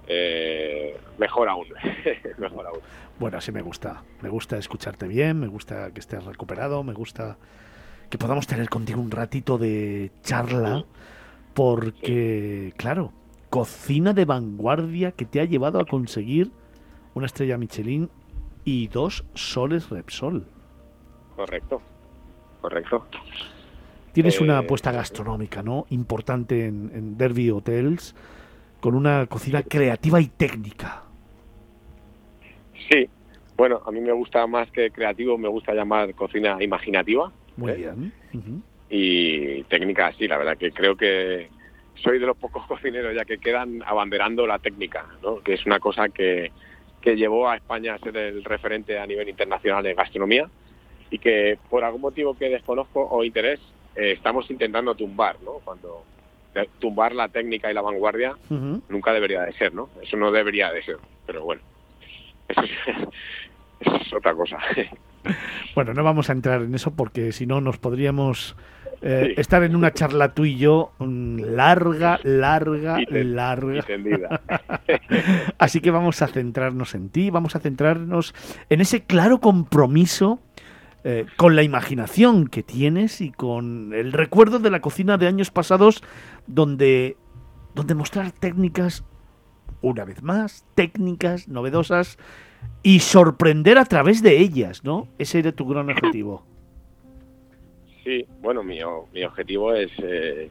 eh, 0.06 0.98
mejor 1.18 1.48
aún, 1.48 1.66
mejor 2.38 2.66
aún. 2.66 2.80
Bueno, 3.18 3.38
así 3.38 3.52
me 3.52 3.62
gusta. 3.62 4.02
Me 4.22 4.28
gusta 4.28 4.58
escucharte 4.58 5.06
bien, 5.06 5.38
me 5.38 5.46
gusta 5.46 5.92
que 5.92 6.00
estés 6.00 6.24
recuperado, 6.24 6.82
me 6.82 6.94
gusta 6.94 7.38
que 8.08 8.18
podamos 8.18 8.46
tener 8.46 8.68
contigo 8.68 9.00
un 9.00 9.10
ratito 9.10 9.56
de 9.56 10.10
charla, 10.22 10.84
porque, 11.54 12.72
claro, 12.76 13.12
cocina 13.50 14.12
de 14.12 14.24
vanguardia 14.24 15.12
que 15.12 15.26
te 15.26 15.40
ha 15.40 15.44
llevado 15.44 15.80
a 15.80 15.84
conseguir 15.84 16.50
una 17.14 17.26
estrella 17.26 17.58
Michelin 17.58 18.08
y 18.64 18.88
dos 18.88 19.24
soles 19.34 19.90
Repsol. 19.90 20.46
Correcto, 21.36 21.82
correcto. 22.60 23.06
Tienes 24.12 24.40
una 24.40 24.54
eh, 24.54 24.64
apuesta 24.64 24.92
gastronómica, 24.92 25.62
¿no? 25.62 25.86
Importante 25.90 26.66
en, 26.66 26.90
en 26.94 27.18
Derby 27.18 27.50
Hotels, 27.50 28.14
con 28.80 28.94
una 28.94 29.26
cocina 29.26 29.62
creativa 29.62 30.20
y 30.20 30.26
técnica. 30.28 31.02
Sí, 32.88 33.08
bueno, 33.56 33.82
a 33.84 33.90
mí 33.90 34.00
me 34.00 34.12
gusta 34.12 34.46
más 34.46 34.70
que 34.70 34.90
creativo, 34.90 35.36
me 35.36 35.48
gusta 35.48 35.74
llamar 35.74 36.14
cocina 36.14 36.56
imaginativa. 36.60 37.30
Muy 37.56 37.72
¿eh? 37.72 37.74
bien. 37.76 38.12
Y 38.88 39.62
técnica, 39.64 40.12
sí, 40.18 40.26
la 40.26 40.38
verdad 40.38 40.56
que 40.56 40.72
creo 40.72 40.96
que 40.96 41.50
soy 42.02 42.18
de 42.18 42.26
los 42.26 42.36
pocos 42.36 42.66
cocineros 42.68 43.14
ya 43.14 43.24
que 43.24 43.38
quedan 43.38 43.82
abanderando 43.86 44.46
la 44.46 44.58
técnica, 44.58 45.06
¿no? 45.22 45.40
que 45.40 45.54
es 45.54 45.66
una 45.66 45.78
cosa 45.80 46.08
que, 46.08 46.52
que 47.00 47.16
llevó 47.16 47.48
a 47.48 47.56
España 47.56 47.94
a 47.94 47.98
ser 47.98 48.16
el 48.16 48.44
referente 48.44 48.98
a 48.98 49.06
nivel 49.06 49.28
internacional 49.28 49.86
en 49.86 49.96
gastronomía 49.96 50.48
y 51.10 51.18
que 51.18 51.58
por 51.68 51.84
algún 51.84 52.02
motivo 52.02 52.36
que 52.36 52.48
desconozco 52.48 53.06
o 53.10 53.24
interés 53.24 53.60
eh, 53.96 54.12
estamos 54.12 54.48
intentando 54.50 54.94
tumbar, 54.94 55.36
¿no? 55.42 55.54
Cuando 55.64 56.04
tumbar 56.78 57.14
la 57.14 57.28
técnica 57.28 57.70
y 57.70 57.74
la 57.74 57.82
vanguardia 57.82 58.36
nunca 58.48 59.12
debería 59.12 59.42
de 59.42 59.52
ser, 59.52 59.72
¿no? 59.72 59.88
Eso 60.02 60.16
no 60.16 60.32
debería 60.32 60.72
de 60.72 60.82
ser, 60.82 60.98
pero 61.26 61.44
bueno, 61.44 61.62
eso 62.48 62.62
es, 63.80 64.12
otra 64.12 64.34
cosa. 64.34 64.58
Bueno, 65.74 65.94
no 65.94 66.02
vamos 66.02 66.28
a 66.28 66.32
entrar 66.32 66.62
en 66.62 66.74
eso 66.74 66.94
porque 66.94 67.32
si 67.32 67.46
no 67.46 67.60
nos 67.60 67.78
podríamos 67.78 68.56
eh, 69.02 69.34
estar 69.38 69.62
en 69.62 69.76
una 69.76 69.92
charla 69.92 70.34
tú 70.34 70.44
y 70.44 70.56
yo 70.56 70.92
mm, 70.98 71.38
larga, 71.40 72.20
larga, 72.22 72.98
larga. 73.10 73.84
Así 75.58 75.80
que 75.80 75.90
vamos 75.90 76.20
a 76.20 76.26
centrarnos 76.26 76.94
en 76.94 77.08
ti, 77.08 77.30
vamos 77.30 77.56
a 77.56 77.60
centrarnos 77.60 78.34
en 78.68 78.80
ese 78.82 79.04
claro 79.04 79.40
compromiso 79.40 80.40
eh, 81.02 81.24
con 81.36 81.56
la 81.56 81.62
imaginación 81.62 82.46
que 82.46 82.62
tienes 82.62 83.22
y 83.22 83.30
con 83.30 83.94
el 83.94 84.12
recuerdo 84.12 84.58
de 84.58 84.70
la 84.70 84.80
cocina 84.80 85.16
de 85.16 85.28
años 85.28 85.50
pasados 85.50 86.02
donde, 86.46 87.16
donde 87.74 87.94
mostrar 87.94 88.32
técnicas, 88.32 89.02
una 89.80 90.04
vez 90.04 90.22
más, 90.22 90.66
técnicas 90.74 91.48
novedosas 91.48 92.18
y 92.82 93.00
sorprender 93.00 93.78
a 93.78 93.86
través 93.86 94.22
de 94.22 94.40
ellas, 94.40 94.84
¿no? 94.84 95.08
Ese 95.16 95.38
era 95.38 95.52
tu 95.52 95.66
gran 95.66 95.88
objetivo. 95.88 96.44
Sí, 98.04 98.26
bueno, 98.40 98.62
mi, 98.62 98.80
mi 99.12 99.24
objetivo 99.24 99.74
es 99.74 99.90
eh, 99.98 100.48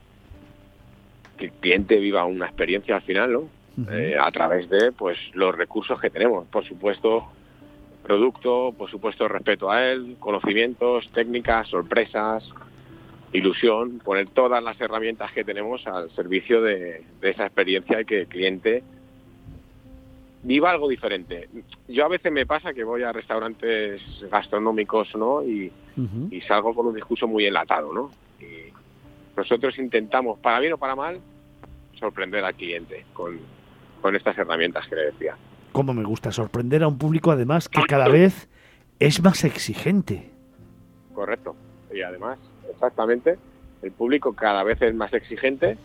que 1.36 1.46
el 1.46 1.52
cliente 1.52 1.96
viva 1.96 2.24
una 2.24 2.46
experiencia 2.46 2.96
al 2.96 3.02
final, 3.02 3.32
¿no? 3.32 3.48
Eh, 3.90 4.16
a 4.20 4.30
través 4.30 4.68
de 4.68 4.92
pues 4.92 5.16
los 5.32 5.54
recursos 5.54 5.98
que 6.00 6.10
tenemos. 6.10 6.46
Por 6.48 6.66
supuesto, 6.66 7.28
producto, 8.02 8.74
por 8.76 8.90
supuesto 8.90 9.26
respeto 9.26 9.70
a 9.70 9.90
él, 9.90 10.16
conocimientos, 10.18 11.08
técnicas, 11.12 11.68
sorpresas, 11.68 12.44
ilusión, 13.32 14.00
poner 14.00 14.28
todas 14.28 14.62
las 14.62 14.80
herramientas 14.80 15.32
que 15.32 15.44
tenemos 15.44 15.86
al 15.86 16.10
servicio 16.10 16.60
de, 16.62 17.04
esa 17.22 17.46
experiencia 17.46 18.00
y 18.00 18.04
que 18.04 18.20
el 18.22 18.26
cliente 18.26 18.82
viva 20.42 20.70
algo 20.70 20.88
diferente. 20.88 21.48
Yo 21.88 22.04
a 22.04 22.08
veces 22.08 22.32
me 22.32 22.46
pasa 22.46 22.72
que 22.72 22.84
voy 22.84 23.02
a 23.02 23.12
restaurantes 23.12 24.00
gastronómicos, 24.30 25.14
¿no? 25.16 25.42
Y, 25.42 25.72
salgo 26.48 26.74
con 26.74 26.86
un 26.86 26.94
discurso 26.94 27.28
muy 27.28 27.44
enlatado, 27.46 27.92
¿no? 27.92 28.10
Y 28.40 28.72
nosotros 29.36 29.78
intentamos, 29.78 30.38
para 30.38 30.58
bien 30.58 30.72
o 30.72 30.78
para 30.78 30.96
mal, 30.96 31.20
sorprender 31.94 32.44
al 32.44 32.54
cliente 32.54 33.04
con, 33.12 33.38
con 34.00 34.16
estas 34.16 34.36
herramientas 34.38 34.88
que 34.88 34.96
le 34.96 35.02
decía 35.06 35.36
como 35.72 35.94
me 35.94 36.04
gusta 36.04 36.32
sorprender 36.32 36.82
a 36.82 36.88
un 36.88 36.98
público 36.98 37.30
además 37.30 37.68
que 37.68 37.82
cada 37.82 38.08
vez 38.08 38.48
es 38.98 39.22
más 39.22 39.44
exigente. 39.44 40.30
Correcto. 41.14 41.56
Y 41.92 42.02
además, 42.02 42.38
exactamente, 42.70 43.38
el 43.82 43.92
público 43.92 44.34
cada 44.34 44.62
vez 44.62 44.80
es 44.82 44.94
más 44.94 45.12
exigente 45.12 45.78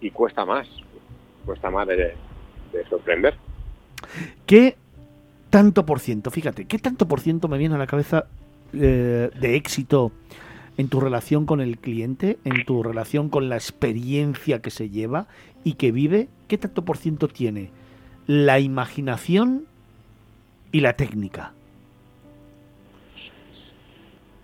y 0.00 0.10
cuesta 0.10 0.44
más, 0.44 0.68
cuesta 1.44 1.70
más 1.70 1.88
de, 1.88 2.14
sorprender. 2.88 3.36
¿Qué 4.46 4.76
tanto 5.50 5.84
por 5.84 6.00
ciento, 6.00 6.30
fíjate, 6.30 6.64
qué 6.64 6.78
tanto 6.78 7.06
por 7.06 7.20
ciento 7.20 7.48
me 7.48 7.58
viene 7.58 7.74
a 7.74 7.78
la 7.78 7.86
cabeza 7.86 8.24
eh, 8.72 9.30
de 9.38 9.56
éxito 9.56 10.12
en 10.78 10.88
tu 10.88 11.00
relación 11.00 11.44
con 11.44 11.60
el 11.60 11.78
cliente, 11.78 12.38
en 12.44 12.64
tu 12.64 12.82
relación 12.82 13.28
con 13.28 13.48
la 13.50 13.56
experiencia 13.56 14.62
que 14.62 14.70
se 14.70 14.88
lleva 14.88 15.26
y 15.62 15.74
que 15.74 15.92
vive? 15.92 16.28
¿Qué 16.48 16.56
tanto 16.56 16.84
por 16.84 16.96
ciento 16.96 17.28
tiene 17.28 17.70
la 18.26 18.60
imaginación 18.60 19.66
y 20.72 20.80
la 20.80 20.94
técnica? 20.94 21.52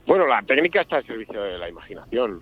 Bueno, 0.06 0.26
la 0.26 0.42
técnica 0.42 0.82
está 0.82 0.96
al 0.96 1.06
servicio 1.06 1.42
de 1.42 1.58
la 1.58 1.68
imaginación. 1.68 2.40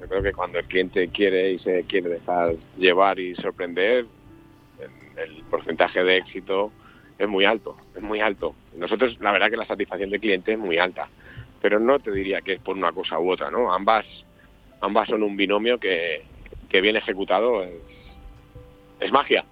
yo 0.00 0.08
creo 0.08 0.22
que 0.22 0.32
cuando 0.32 0.58
el 0.58 0.64
cliente 0.66 1.08
quiere 1.08 1.52
y 1.52 1.58
se 1.58 1.84
quiere 1.84 2.10
dejar 2.10 2.54
llevar 2.78 3.18
y 3.18 3.34
sorprender, 3.36 4.06
el, 5.16 5.42
porcentaje 5.50 6.02
de 6.02 6.18
éxito 6.18 6.72
es 7.18 7.28
muy 7.28 7.44
alto, 7.44 7.76
es 7.94 8.02
muy 8.02 8.20
alto. 8.20 8.54
Nosotros, 8.76 9.16
la 9.20 9.32
verdad 9.32 9.50
que 9.50 9.56
la 9.56 9.66
satisfacción 9.66 10.10
del 10.10 10.20
cliente 10.20 10.52
es 10.52 10.58
muy 10.58 10.78
alta, 10.78 11.08
pero 11.60 11.78
no 11.78 11.98
te 11.98 12.10
diría 12.10 12.40
que 12.40 12.54
es 12.54 12.60
por 12.60 12.76
una 12.76 12.92
cosa 12.92 13.18
u 13.18 13.30
otra, 13.30 13.50
¿no? 13.50 13.72
Ambas, 13.72 14.04
ambas 14.80 15.08
son 15.08 15.22
un 15.22 15.36
binomio 15.36 15.78
que, 15.78 16.22
que 16.68 16.80
bien 16.80 16.96
ejecutado 16.96 17.64
es 19.00 19.12
magia. 19.12 19.44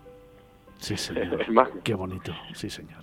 Sí, 0.78 0.96
señor. 0.98 1.44
Qué 1.84 1.94
bonito, 1.94 2.34
sí, 2.54 2.68
señor. 2.68 3.02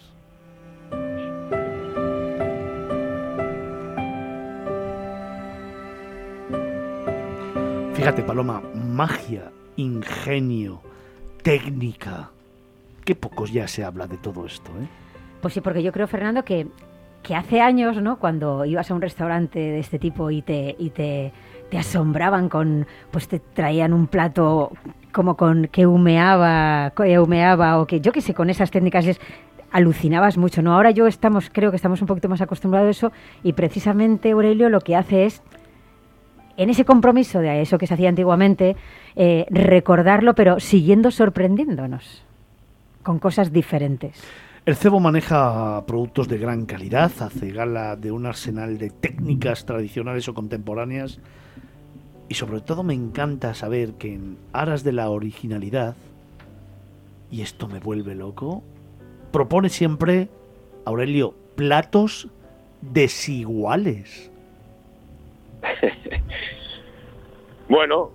Fíjate, 8.00 8.24
Paloma, 8.24 8.62
magia, 8.74 9.51
ingenio, 9.75 10.82
técnica. 11.44 12.32
Qué 13.10 13.16
pocos 13.16 13.51
ya 13.51 13.68
se 13.68 13.84
habla 13.84 14.06
de 14.06 14.18
todo 14.18 14.46
esto, 14.46 14.70
¿eh? 14.80 14.88
Pues 15.42 15.56
sí, 15.56 15.62
porque 15.62 15.82
yo 15.82 15.92
creo, 15.92 16.06
Fernando, 16.06 16.46
que, 16.46 16.68
que 17.24 17.34
hace 17.34 17.60
años, 17.60 18.00
¿no? 18.00 18.20
Cuando 18.20 18.66
ibas 18.66 18.92
a 18.92 18.94
un 18.94 19.01
restaurante 19.01 19.58
de 19.58 19.80
este 19.80 19.98
tipo 19.98 20.30
y 20.30 20.44
te, 20.44 20.75
y 20.78 20.92
te, 20.92 21.34
asombraban 21.75 22.50
con, 22.50 22.86
pues 23.10 23.28
te 23.28 23.39
traían 23.39 23.94
un 23.94 24.06
plato 24.06 24.74
como 25.12 25.36
con 25.38 25.70
que 25.72 25.88
humeaba, 25.88 26.94
que 26.96 27.18
humeaba 27.18 27.82
o 27.82 27.88
que 27.88 28.00
yo 28.00 28.12
qué 28.12 28.22
sé, 28.22 28.36
con 28.36 28.51
esas 28.51 28.70
técnicas 28.70 29.08
es, 29.08 29.20
alucinabas 29.72 30.38
mucho, 30.38 30.62
¿no? 30.62 30.75
Ahora 30.75 30.92
yo 30.92 31.08
estamos, 31.08 31.50
creo 31.51 31.72
que 31.72 31.78
estamos 31.78 32.01
un 32.01 32.08
poquito 32.08 32.30
más 32.30 32.42
acostumbrados 32.42 32.89
a 32.89 32.92
eso 32.92 33.12
y 33.42 33.54
precisamente 33.54 34.30
Aurelio 34.30 34.70
lo 34.70 34.82
que 34.82 34.96
hace 34.96 35.25
es, 35.25 35.42
en 36.58 36.70
ese 36.70 36.86
compromiso 36.86 37.39
de 37.39 37.60
eso 37.60 37.80
que 37.80 37.88
se 37.88 37.96
hacía 37.96 38.10
antiguamente, 38.10 38.75
eh, 39.16 39.48
recordarlo, 39.50 40.36
pero 40.36 40.60
siguiendo 40.60 41.10
sorprendiéndonos 41.10 42.29
con 43.10 43.18
cosas 43.18 43.51
diferentes. 43.51 44.22
El 44.68 44.75
cebo 44.75 45.00
maneja 45.00 45.84
productos 45.88 46.28
de 46.28 46.38
gran 46.38 46.68
calidad, 46.68 47.12
hace 47.22 47.50
gala 47.50 47.96
de 47.96 48.12
un 48.12 48.28
arsenal 48.28 48.78
de 48.78 48.92
técnicas 48.92 49.66
tradicionales 49.66 50.30
o 50.30 50.36
contemporáneas 50.36 51.18
y 52.28 52.36
sobre 52.36 52.62
todo 52.62 52.84
me 52.84 52.94
encanta 52.94 53.56
saber 53.56 53.94
que 53.94 54.13
en 54.13 54.38
aras 54.54 54.84
de 54.84 54.92
la 54.92 55.10
originalidad, 55.10 55.96
y 57.32 57.42
esto 57.42 57.68
me 57.68 57.80
vuelve 57.80 58.13
loco, 58.13 58.62
propone 59.32 59.70
siempre, 59.70 60.30
Aurelio, 60.86 61.34
platos 61.56 62.28
desiguales. 62.82 64.30
bueno, 67.68 68.12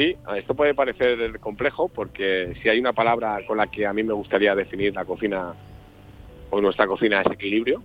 sí, 0.00 0.16
esto 0.34 0.54
puede 0.54 0.74
parecer 0.74 1.38
complejo 1.40 1.88
porque 1.88 2.54
si 2.62 2.70
hay 2.70 2.80
una 2.80 2.94
palabra 2.94 3.40
con 3.46 3.58
la 3.58 3.66
que 3.66 3.86
a 3.86 3.92
mí 3.92 4.02
me 4.02 4.14
gustaría 4.14 4.54
definir 4.54 4.94
la 4.94 5.04
cocina 5.04 5.54
o 6.48 6.60
nuestra 6.60 6.86
cocina 6.86 7.20
es 7.20 7.30
equilibrio. 7.30 7.82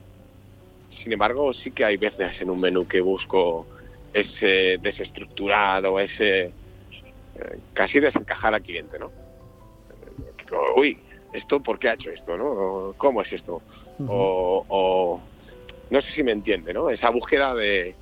Sin 1.03 1.11
embargo, 1.11 1.53
sí 1.53 1.71
que 1.71 1.83
hay 1.83 1.97
veces 1.97 2.39
en 2.39 2.49
un 2.49 2.61
menú 2.61 2.87
que 2.87 3.01
busco 3.01 3.67
ese 4.13 4.77
desestructurado, 4.81 5.99
ese 5.99 6.43
eh, 6.43 6.51
casi 7.73 7.99
desencajar 7.99 8.53
al 8.53 8.61
cliente, 8.61 8.97
¿no? 8.97 9.11
Uy, 10.77 10.97
¿esto 11.33 11.59
por 11.59 11.77
qué 11.79 11.89
ha 11.89 11.93
hecho 11.95 12.11
esto, 12.11 12.37
no? 12.37 12.93
¿Cómo 12.97 13.23
es 13.23 13.33
esto? 13.33 13.61
o, 14.07 15.21
no 15.89 16.01
sé 16.01 16.11
si 16.11 16.23
me 16.23 16.31
entiende, 16.31 16.73
¿no? 16.73 16.89
Esa 16.89 17.09
búsqueda 17.09 17.53
de, 17.53 17.93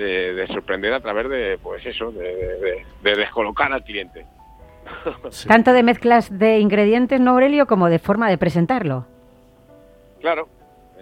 de, 0.00 0.46
sorprender 0.48 0.92
a 0.92 1.00
través 1.00 1.28
de, 1.28 1.58
pues 1.62 1.84
eso, 1.86 2.12
de, 2.12 2.84
descolocar 3.02 3.72
al 3.72 3.84
cliente. 3.84 4.26
Tanto 5.46 5.72
de 5.72 5.82
mezclas 5.82 6.36
de 6.36 6.58
ingredientes, 6.58 7.20
¿no, 7.20 7.32
Aurelio, 7.32 7.66
como 7.66 7.88
de 7.88 7.98
forma 7.98 8.28
de 8.28 8.38
presentarlo? 8.38 9.06
Claro, 10.20 10.48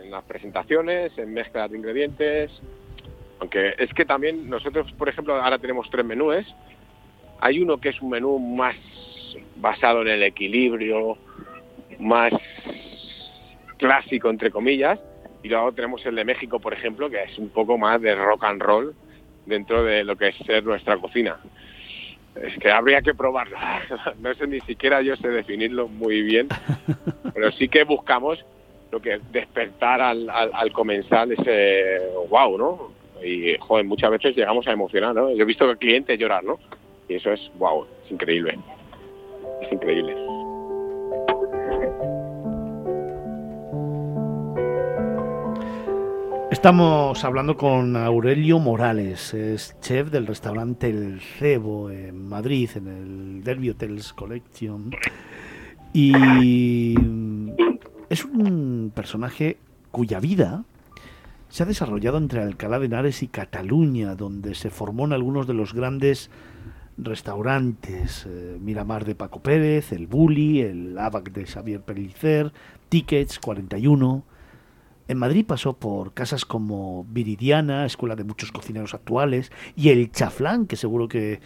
en 0.03 0.11
las 0.11 0.25
presentaciones, 0.25 1.17
en 1.17 1.33
mezclas 1.33 1.71
de 1.71 1.79
ingredientes, 1.79 2.51
aunque 3.41 3.75
es 3.79 3.93
que 3.95 4.05
también 4.05 4.49
nosotros, 4.49 4.91
por 4.93 5.09
ejemplo, 5.09 5.35
ahora 5.37 5.59
tenemos 5.59 5.89
tres 5.91 6.05
menúes. 6.05 6.47
Hay 7.41 7.61
uno 7.61 7.79
que 7.79 7.91
es 7.91 8.01
un 8.03 8.11
menú 8.11 8.39
más 8.39 8.77
basado 9.57 10.03
en 10.03 10.09
el 10.09 10.23
equilibrio, 10.23 11.17
más 11.99 12.33
clásico, 13.77 14.29
entre 14.31 14.51
comillas, 14.51 14.99
y 15.43 15.49
luego 15.49 15.73
tenemos 15.73 16.05
el 16.07 16.17
de 16.17 16.25
México, 16.25 16.59
por 16.59 16.73
ejemplo, 16.75 17.09
que 17.09 17.23
es 17.23 17.39
un 17.39 17.51
poco 17.51 17.79
más 17.79 18.01
de 18.01 18.15
rock 18.15 18.45
and 18.45 18.63
roll 18.63 18.95
dentro 19.47 19.83
de 19.83 20.05
lo 20.05 20.17
que 20.17 20.29
es 20.29 20.37
ser 20.39 20.65
nuestra 20.65 20.97
cocina. 20.97 21.39
Es 22.43 22.57
que 22.59 22.71
habría 22.71 23.03
que 23.03 23.15
probarlo. 23.15 23.57
No 24.21 24.35
sé 24.35 24.47
ni 24.47 24.61
siquiera 24.61 25.03
yo 25.03 25.17
sé 25.17 25.29
definirlo 25.29 25.89
muy 25.89 26.23
bien, 26.23 26.49
pero 27.35 27.51
sí 27.53 27.69
que 27.69 27.85
buscamos 27.85 28.45
lo 28.91 29.01
que 29.01 29.21
despertar 29.33 30.01
al, 30.01 30.29
al, 30.31 30.73
comensal 30.73 31.33
ese 31.33 32.01
wow, 32.31 32.57
¿no? 32.57 32.93
Y, 33.23 33.57
joder, 33.59 33.85
muchas 33.85 34.11
veces 34.11 34.37
llegamos 34.37 34.67
a 34.67 34.73
emocionar, 34.73 35.15
¿no? 35.15 35.31
Yo 35.31 35.43
he 35.43 35.47
visto 35.47 35.65
al 35.65 35.79
cliente 35.79 36.17
llorar, 36.17 36.45
¿no? 36.45 36.59
Y 37.09 37.15
eso 37.15 37.33
es 37.33 37.51
wow, 37.59 37.87
es 38.05 38.13
increíble. 38.13 38.59
Es 39.63 39.73
increíble. 39.73 40.28
Estamos 46.59 47.25
hablando 47.25 47.57
con 47.57 47.95
Aurelio 47.95 48.59
Morales, 48.59 49.33
es 49.33 49.77
chef 49.81 50.11
del 50.11 50.27
restaurante 50.27 50.91
El 50.91 51.21
Cebo 51.21 51.89
en 51.89 52.29
Madrid, 52.29 52.69
en 52.75 52.89
el 52.89 53.45
Derby 53.45 53.71
Hotels 53.71 54.13
Collection. 54.13 54.91
Y 55.93 56.97
es 58.11 58.25
un 58.25 58.91
personaje 58.93 59.59
cuya 59.93 60.19
vida 60.19 60.65
se 61.49 61.63
ha 61.63 61.67
desarrollado 61.67 62.19
entre 62.19 62.43
Alcalá 62.43 62.81
de 62.81 62.87
Henares 62.87 63.23
y 63.23 63.29
Cataluña, 63.29 64.17
donde 64.17 64.57
se 64.57 64.71
formó 64.71 65.05
en 65.05 65.13
algunos 65.13 65.47
de 65.47 65.55
los 65.55 65.75
grandes 65.75 66.29
restaurantes, 66.97 68.27
eh, 68.29 68.59
Miramar 68.61 69.05
de 69.05 69.15
Paco 69.15 69.41
Pérez, 69.41 69.93
el 69.93 70.09
Bully, 70.09 70.63
el 70.63 70.99
Abac 70.99 71.31
de 71.31 71.47
Xavier 71.47 71.83
Pellicer, 71.83 72.53
Tickets 72.89 73.39
41, 73.39 74.25
en 75.09 75.17
Madrid 75.17 75.47
pasó 75.47 75.79
por 75.79 76.13
casas 76.13 76.45
como 76.45 77.05
Viridiana, 77.05 77.87
escuela 77.87 78.15
de 78.15 78.25
muchos 78.25 78.53
cocineros 78.53 78.93
actuales, 78.93 79.51
y 79.75 79.89
el 79.89 80.13
Chaflán, 80.13 80.67
que 80.67 80.77
seguro 80.77 81.09
que 81.09 81.41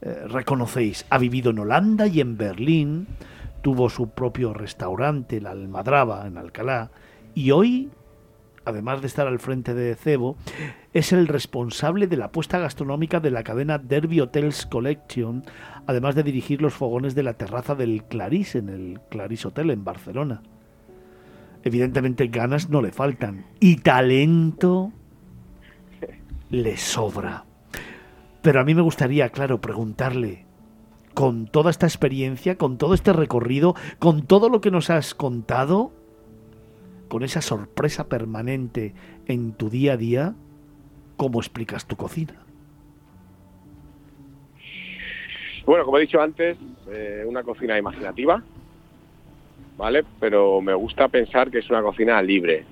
eh, 0.00 0.24
reconocéis. 0.28 1.04
Ha 1.10 1.18
vivido 1.18 1.50
en 1.50 1.58
Holanda 1.58 2.06
y 2.06 2.20
en 2.20 2.36
Berlín, 2.36 3.08
tuvo 3.60 3.90
su 3.90 4.10
propio 4.10 4.54
restaurante, 4.54 5.40
la 5.40 5.50
Almadraba, 5.50 6.28
en 6.28 6.38
Alcalá, 6.38 6.92
y 7.34 7.50
hoy, 7.50 7.90
además 8.64 9.00
de 9.00 9.08
estar 9.08 9.26
al 9.26 9.40
frente 9.40 9.74
de 9.74 9.96
Cebo, 9.96 10.36
es 10.92 11.12
el 11.12 11.26
responsable 11.26 12.06
de 12.06 12.18
la 12.18 12.26
apuesta 12.26 12.60
gastronómica 12.60 13.18
de 13.18 13.32
la 13.32 13.42
cadena 13.42 13.78
Derby 13.78 14.20
Hotels 14.20 14.64
Collection, 14.64 15.44
además 15.88 16.14
de 16.14 16.22
dirigir 16.22 16.62
los 16.62 16.74
fogones 16.74 17.16
de 17.16 17.24
la 17.24 17.34
terraza 17.34 17.74
del 17.74 18.04
Clarís 18.04 18.54
en 18.54 18.68
el 18.68 19.00
Clarís 19.10 19.44
Hotel 19.44 19.70
en 19.70 19.84
Barcelona. 19.84 20.42
Evidentemente 21.64 22.28
ganas 22.28 22.70
no 22.70 22.82
le 22.82 22.92
faltan 22.92 23.46
y 23.60 23.76
talento 23.76 24.92
le 26.50 26.76
sobra. 26.76 27.44
Pero 28.42 28.60
a 28.60 28.64
mí 28.64 28.74
me 28.74 28.82
gustaría, 28.82 29.28
claro, 29.30 29.60
preguntarle, 29.60 30.46
con 31.14 31.46
toda 31.46 31.70
esta 31.70 31.86
experiencia, 31.86 32.56
con 32.56 32.78
todo 32.78 32.94
este 32.94 33.12
recorrido, 33.12 33.74
con 33.98 34.22
todo 34.26 34.48
lo 34.48 34.60
que 34.60 34.70
nos 34.70 34.88
has 34.88 35.14
contado, 35.14 35.92
con 37.08 37.24
esa 37.24 37.42
sorpresa 37.42 38.08
permanente 38.08 38.94
en 39.26 39.52
tu 39.52 39.68
día 39.68 39.94
a 39.94 39.96
día, 39.96 40.34
¿cómo 41.16 41.40
explicas 41.40 41.86
tu 41.86 41.96
cocina? 41.96 42.34
Bueno, 45.66 45.84
como 45.84 45.98
he 45.98 46.02
dicho 46.02 46.20
antes, 46.20 46.56
eh, 46.90 47.24
una 47.26 47.42
cocina 47.42 47.76
imaginativa, 47.76 48.42
¿vale? 49.78 50.04
Pero 50.20 50.60
me 50.60 50.74
gusta 50.74 51.08
pensar 51.08 51.50
que 51.50 51.60
es 51.60 51.70
una 51.70 51.80
cocina 51.80 52.20
libre, 52.20 52.64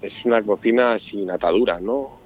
es 0.00 0.12
una 0.24 0.42
cocina 0.42 0.98
sin 0.98 1.30
ataduras, 1.30 1.80
¿no? 1.80 2.18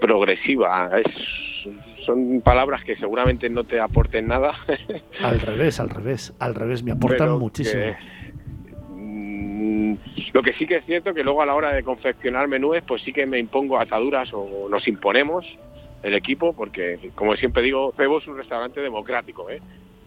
Progresiva, 0.00 0.90
es, 0.98 2.06
son 2.06 2.40
palabras 2.40 2.82
que 2.84 2.96
seguramente 2.96 3.50
no 3.50 3.64
te 3.64 3.80
aporten 3.80 4.28
nada. 4.28 4.54
al 5.22 5.40
revés, 5.40 5.80
al 5.80 5.90
revés, 5.90 6.32
al 6.38 6.54
revés, 6.54 6.82
me 6.82 6.92
aportan 6.92 7.36
muchísimo. 7.38 7.82
Mm, 8.90 9.94
lo 10.32 10.42
que 10.42 10.52
sí 10.54 10.66
que 10.66 10.76
es 10.76 10.84
cierto 10.86 11.12
que 11.12 11.24
luego 11.24 11.42
a 11.42 11.46
la 11.46 11.54
hora 11.54 11.72
de 11.72 11.82
confeccionar 11.82 12.46
menúes, 12.46 12.84
pues 12.86 13.02
sí 13.02 13.12
que 13.12 13.26
me 13.26 13.40
impongo 13.40 13.78
ataduras 13.78 14.30
o 14.32 14.68
nos 14.70 14.86
imponemos 14.86 15.44
el 16.04 16.14
equipo, 16.14 16.54
porque 16.54 17.10
como 17.16 17.34
siempre 17.36 17.62
digo, 17.62 17.92
Cebo 17.96 18.18
es 18.18 18.28
un 18.28 18.38
restaurante 18.38 18.80
democrático, 18.80 19.50
¿eh? 19.50 19.60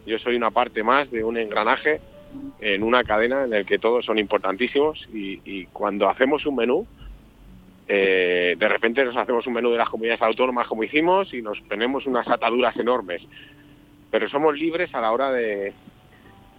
Yo 0.06 0.18
soy 0.18 0.36
una 0.36 0.50
parte 0.50 0.82
más 0.82 1.10
de 1.10 1.24
un 1.24 1.36
engranaje 1.36 2.00
en 2.60 2.82
una 2.82 3.04
cadena 3.04 3.44
en 3.44 3.52
el 3.52 3.64
que 3.64 3.78
todos 3.78 4.04
son 4.04 4.18
importantísimos 4.18 5.08
y, 5.12 5.66
cuando 5.66 6.08
hacemos 6.08 6.44
un 6.46 6.56
menú, 6.56 6.86
eh, 7.86 8.54
de 8.58 8.68
repente 8.68 9.04
nos 9.04 9.16
hacemos 9.16 9.46
un 9.46 9.54
menú 9.54 9.70
de 9.70 9.78
las 9.78 9.88
comunidades 9.88 10.22
autónomas 10.22 10.66
como 10.66 10.84
hicimos 10.84 11.32
y 11.34 11.42
nos 11.42 11.62
tenemos 11.68 12.06
unas 12.06 12.26
ataduras 12.28 12.76
enormes. 12.76 13.22
Pero 14.10 14.28
somos 14.28 14.56
libres 14.58 14.94
a 14.94 15.00
la 15.00 15.12
hora 15.12 15.32
de... 15.32 15.72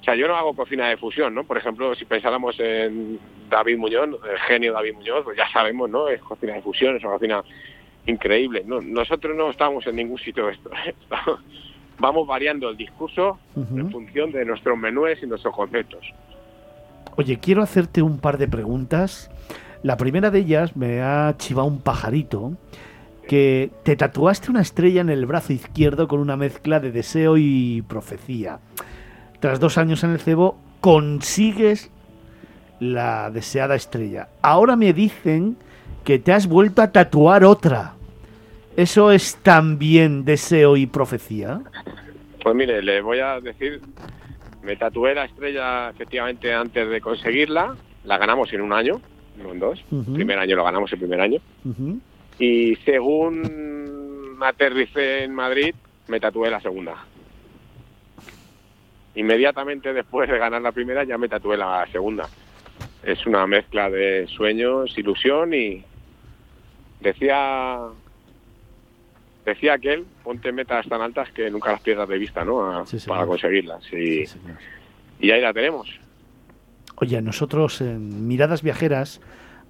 O 0.01 0.03
sea, 0.03 0.15
yo 0.15 0.27
no 0.27 0.35
hago 0.35 0.55
cocina 0.55 0.87
de 0.87 0.97
fusión, 0.97 1.33
¿no? 1.33 1.45
Por 1.45 1.57
ejemplo, 1.57 1.95
si 1.95 2.05
pensáramos 2.05 2.59
en 2.59 3.19
David 3.49 3.77
Muñoz, 3.77 4.19
el 4.29 4.39
genio 4.39 4.73
David 4.73 4.93
Muñoz, 4.93 5.23
pues 5.23 5.37
ya 5.37 5.49
sabemos, 5.49 5.89
¿no? 5.89 6.07
Es 6.09 6.21
cocina 6.21 6.53
de 6.53 6.61
fusión, 6.61 6.95
es 6.95 7.03
una 7.03 7.13
cocina 7.13 7.43
increíble. 8.05 8.63
No, 8.65 8.81
nosotros 8.81 9.35
no 9.35 9.49
estamos 9.49 9.87
en 9.87 9.95
ningún 9.95 10.19
sitio 10.19 10.45
de 10.45 10.53
esto. 10.53 10.69
vamos 11.99 12.27
variando 12.27 12.69
el 12.69 12.77
discurso 12.77 13.39
en 13.55 13.89
función 13.91 14.31
de 14.31 14.45
nuestros 14.45 14.77
menúes 14.77 15.21
y 15.21 15.27
nuestros 15.27 15.55
conceptos. 15.55 16.05
Oye, 17.15 17.39
quiero 17.39 17.63
hacerte 17.63 18.01
un 18.01 18.19
par 18.19 18.37
de 18.37 18.47
preguntas. 18.47 19.31
La 19.83 19.97
primera 19.97 20.31
de 20.31 20.39
ellas 20.39 20.75
me 20.75 21.01
ha 21.01 21.33
chivado 21.37 21.67
un 21.67 21.79
pajarito 21.79 22.53
que 23.27 23.71
te 23.83 23.95
tatuaste 23.95 24.51
una 24.51 24.61
estrella 24.61 25.01
en 25.01 25.09
el 25.09 25.25
brazo 25.25 25.53
izquierdo 25.53 26.07
con 26.07 26.19
una 26.19 26.37
mezcla 26.37 26.79
de 26.79 26.91
deseo 26.91 27.37
y 27.37 27.83
profecía. 27.87 28.59
Tras 29.39 29.59
dos 29.59 29.77
años 29.77 30.03
en 30.03 30.11
el 30.11 30.19
cebo, 30.19 30.57
consigues 30.81 31.89
la 32.79 33.31
deseada 33.31 33.75
estrella. 33.75 34.29
Ahora 34.41 34.75
me 34.75 34.93
dicen 34.93 35.57
que 36.03 36.19
te 36.19 36.33
has 36.33 36.47
vuelto 36.47 36.81
a 36.81 36.91
tatuar 36.91 37.43
otra. 37.43 37.94
¿Eso 38.77 39.11
es 39.11 39.37
también 39.37 40.25
deseo 40.25 40.75
y 40.75 40.85
profecía? 40.85 41.61
Pues 42.43 42.55
mire, 42.55 42.81
le 42.81 43.01
voy 43.01 43.19
a 43.19 43.39
decir, 43.39 43.81
me 44.63 44.75
tatué 44.75 45.15
la 45.15 45.25
estrella 45.25 45.89
efectivamente 45.89 46.53
antes 46.53 46.89
de 46.89 46.99
conseguirla, 47.01 47.75
la 48.03 48.17
ganamos 48.17 48.51
en 48.51 48.61
un 48.61 48.73
año, 48.73 49.01
no 49.41 49.51
en 49.51 49.59
dos, 49.59 49.83
primer 50.13 50.39
año 50.39 50.55
lo 50.55 50.63
ganamos 50.63 50.91
el 50.91 50.99
primer 50.99 51.21
año, 51.21 51.39
y 52.37 52.75
según 52.85 54.37
aterricé 54.41 55.23
en 55.23 55.33
Madrid, 55.33 55.73
me 56.07 56.19
tatué 56.19 56.49
la 56.49 56.59
segunda. 56.59 57.05
Inmediatamente 59.15 59.93
después 59.93 60.29
de 60.29 60.37
ganar 60.37 60.61
la 60.61 60.73
primera 60.73 61.05
ya 61.05 61.17
me 61.17 61.29
tatué 61.29 61.55
la 61.55 61.87
segunda. 61.91 62.27
Es 63.03 63.25
una 63.25 63.47
mezcla 63.47 63.89
de 63.89 64.27
sueños, 64.27 64.97
ilusión 64.97 65.53
y 65.53 65.83
decía 66.99 67.79
decía 69.45 69.73
aquel, 69.73 70.05
ponte 70.23 70.51
metas 70.51 70.87
tan 70.87 71.01
altas 71.01 71.29
que 71.31 71.49
nunca 71.49 71.71
las 71.71 71.81
pierdas 71.81 72.09
de 72.09 72.17
vista, 72.17 72.43
¿no? 72.43 72.85
para 73.07 73.25
conseguirlas. 73.25 73.83
Y, 73.93 74.23
y 75.19 75.31
ahí 75.31 75.41
la 75.41 75.53
tenemos. 75.53 75.87
Oye, 76.95 77.21
nosotros 77.21 77.81
en 77.81 78.27
Miradas 78.27 78.63
Viajeras, 78.63 79.21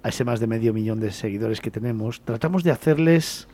a 0.02 0.08
ese 0.08 0.24
más 0.24 0.40
de 0.40 0.46
medio 0.46 0.72
millón 0.72 1.00
de 1.00 1.10
seguidores 1.10 1.60
que 1.60 1.70
tenemos, 1.70 2.20
tratamos 2.22 2.64
de 2.64 2.70
hacerles 2.70 3.48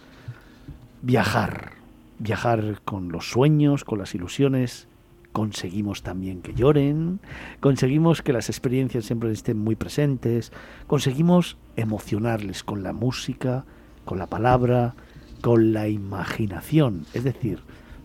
viajar. 1.01 1.73
Viajar 2.19 2.81
con 2.85 3.11
los 3.11 3.31
sueños, 3.31 3.85
con 3.85 3.99
las 3.99 4.15
ilusiones. 4.15 4.87
Conseguimos 5.33 6.03
también 6.03 6.43
que 6.43 6.53
lloren, 6.53 7.19
conseguimos 7.61 8.21
que 8.21 8.35
las 8.35 8.51
experiencias 8.51 9.07
siempre 9.07 9.33
estén 9.33 9.57
muy 9.57 9.77
presentes, 9.77 10.53
conseguimos 10.87 11.57
emocionarles 11.75 12.63
con 12.63 12.83
la 12.83 12.93
música, 12.93 13.65
con 14.05 14.19
la 14.19 14.27
palabra, 14.27 14.95
con 15.43 15.75
la 15.75 15.89
imaginación, 15.89 17.05
es 17.13 17.25
decir, 17.25 17.59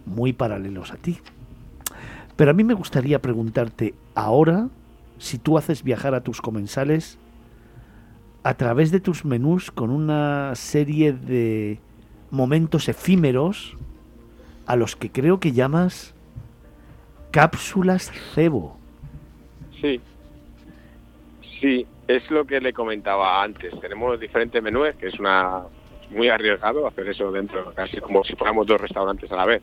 muy 0.06 0.34
paralelos 0.34 0.92
a 0.92 0.98
ti. 0.98 1.20
Pero 2.36 2.52
a 2.52 2.54
mí 2.54 2.64
me 2.64 2.74
gustaría 2.74 3.22
preguntarte 3.22 3.94
ahora, 4.16 4.68
si 5.20 5.38
tú 5.38 5.58
haces 5.58 5.84
viajar 5.84 6.14
a 6.14 6.22
tus 6.22 6.42
comensales, 6.42 7.18
a 8.44 8.56
través 8.56 8.92
de 8.92 9.00
tus 9.00 9.24
menús 9.24 9.72
con 9.72 9.90
una 9.90 10.54
serie 10.56 11.14
de 11.14 11.80
momentos 12.32 12.90
efímeros 12.90 13.76
a 14.66 14.76
los 14.76 14.96
que 14.96 15.12
creo 15.12 15.40
que 15.40 15.52
llamas 15.52 16.14
cápsulas 17.32 18.12
cebo. 18.34 18.78
Sí, 19.82 20.02
sí, 21.60 21.86
es 22.08 22.30
lo 22.32 22.46
que 22.46 22.60
le 22.62 22.74
comentaba 22.74 23.44
antes. 23.44 23.80
Tenemos 23.80 24.20
diferentes 24.20 24.62
menús, 24.64 24.96
que 25.00 25.08
es 25.08 25.20
una 25.20 25.64
muy 26.10 26.30
arriesgado 26.30 26.88
hacer 26.88 27.08
eso 27.10 27.32
dentro, 27.32 27.74
casi 27.74 27.98
como 27.98 28.24
si 28.24 28.36
fuéramos 28.36 28.68
dos 28.68 28.80
restaurantes 28.80 29.32
a 29.32 29.36
la 29.36 29.46
vez. 29.46 29.62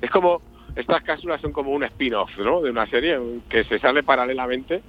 Es 0.00 0.10
como, 0.10 0.40
estas 0.76 1.02
cápsulas 1.02 1.40
son 1.40 1.52
como 1.52 1.72
un 1.72 1.84
spin-off, 1.84 2.36
¿no? 2.38 2.60
De 2.62 2.70
una 2.70 2.86
serie 2.86 3.18
que 3.48 3.64
se 3.64 3.78
sale 3.78 4.02
paralelamente 4.02 4.82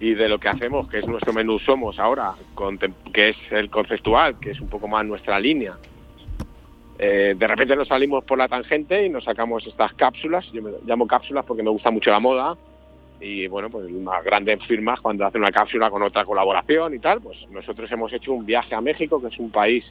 y 0.00 0.14
de 0.14 0.28
lo 0.28 0.38
que 0.38 0.48
hacemos, 0.48 0.88
que 0.88 0.98
es 0.98 1.06
nuestro 1.06 1.32
menú 1.32 1.58
Somos 1.58 1.98
ahora, 1.98 2.34
que 3.12 3.30
es 3.30 3.36
el 3.50 3.70
conceptual, 3.70 4.38
que 4.38 4.52
es 4.52 4.60
un 4.60 4.68
poco 4.68 4.86
más 4.86 5.04
nuestra 5.04 5.40
línea. 5.40 5.76
Eh, 6.98 7.34
de 7.36 7.46
repente 7.46 7.76
nos 7.76 7.88
salimos 7.88 8.24
por 8.24 8.38
la 8.38 8.48
tangente 8.48 9.06
y 9.06 9.08
nos 9.08 9.24
sacamos 9.24 9.66
estas 9.66 9.92
cápsulas, 9.94 10.50
yo 10.52 10.62
me 10.62 10.72
llamo 10.84 11.06
cápsulas 11.06 11.44
porque 11.44 11.62
me 11.62 11.70
gusta 11.70 11.90
mucho 11.90 12.10
la 12.10 12.18
moda, 12.18 12.56
y 13.20 13.48
bueno, 13.48 13.68
pues 13.68 13.90
unas 13.90 14.22
grandes 14.24 14.64
firmas 14.66 15.00
cuando 15.00 15.26
hacen 15.26 15.40
una 15.40 15.50
cápsula 15.50 15.90
con 15.90 16.02
otra 16.02 16.24
colaboración 16.24 16.94
y 16.94 16.98
tal, 16.98 17.20
pues 17.20 17.38
nosotros 17.50 17.90
hemos 17.90 18.12
hecho 18.12 18.32
un 18.32 18.46
viaje 18.46 18.74
a 18.74 18.80
México, 18.80 19.20
que 19.20 19.28
es 19.28 19.38
un 19.38 19.50
país 19.50 19.84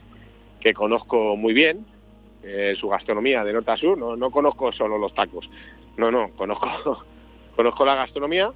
que 0.60 0.72
conozco 0.72 1.36
muy 1.36 1.52
bien, 1.52 1.84
eh, 2.42 2.74
su 2.78 2.88
gastronomía 2.88 3.44
de 3.44 3.52
norte 3.52 3.70
a 3.70 3.76
sur, 3.76 3.98
no, 3.98 4.16
no 4.16 4.30
conozco 4.30 4.72
solo 4.72 4.96
los 4.96 5.14
tacos, 5.14 5.48
no, 5.96 6.10
no, 6.10 6.30
conozco, 6.30 7.04
conozco 7.56 7.84
la 7.84 7.96
gastronomía 7.96 8.50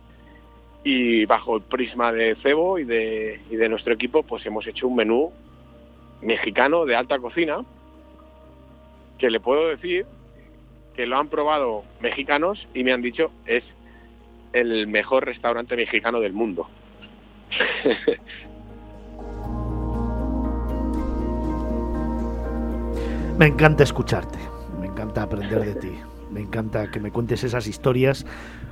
y 0.85 1.26
bajo 1.26 1.56
el 1.56 1.62
prisma 1.62 2.12
de 2.12 2.35
Cebo 2.37 2.78
y 2.78 2.85
de, 2.85 3.40
y 3.50 3.56
de 3.56 3.68
nuestro 3.68 3.92
equipo, 3.92 4.22
pues 4.22 4.44
hemos 4.46 4.66
hecho 4.66 4.88
un 4.88 4.96
menú 4.96 5.32
mexicano 6.22 6.87
de 6.87 6.96
alta 6.96 7.18
cocina 7.18 7.64
que 9.18 9.30
le 9.30 9.38
puedo 9.38 9.68
decir 9.68 10.06
que 10.96 11.06
lo 11.06 11.18
han 11.18 11.28
probado 11.28 11.85
mexicanos 12.00 12.66
y 12.74 12.85
me 12.85 12.92
han 12.92 13.02
dicho 13.02 13.30
es 13.46 13.64
el 14.52 14.86
mejor 14.86 15.24
restaurante 15.24 15.76
mexicano 15.76 16.20
del 16.20 16.32
mundo. 16.32 16.68
me 23.38 23.46
encanta 23.46 23.82
escucharte, 23.82 24.38
me 24.80 24.86
encanta 24.86 25.22
aprender 25.22 25.64
de 25.64 25.74
ti, 25.74 25.92
me 26.30 26.40
encanta 26.40 26.90
que 26.90 27.00
me 27.00 27.10
cuentes 27.10 27.44
esas 27.44 27.66
historias, 27.66 28.26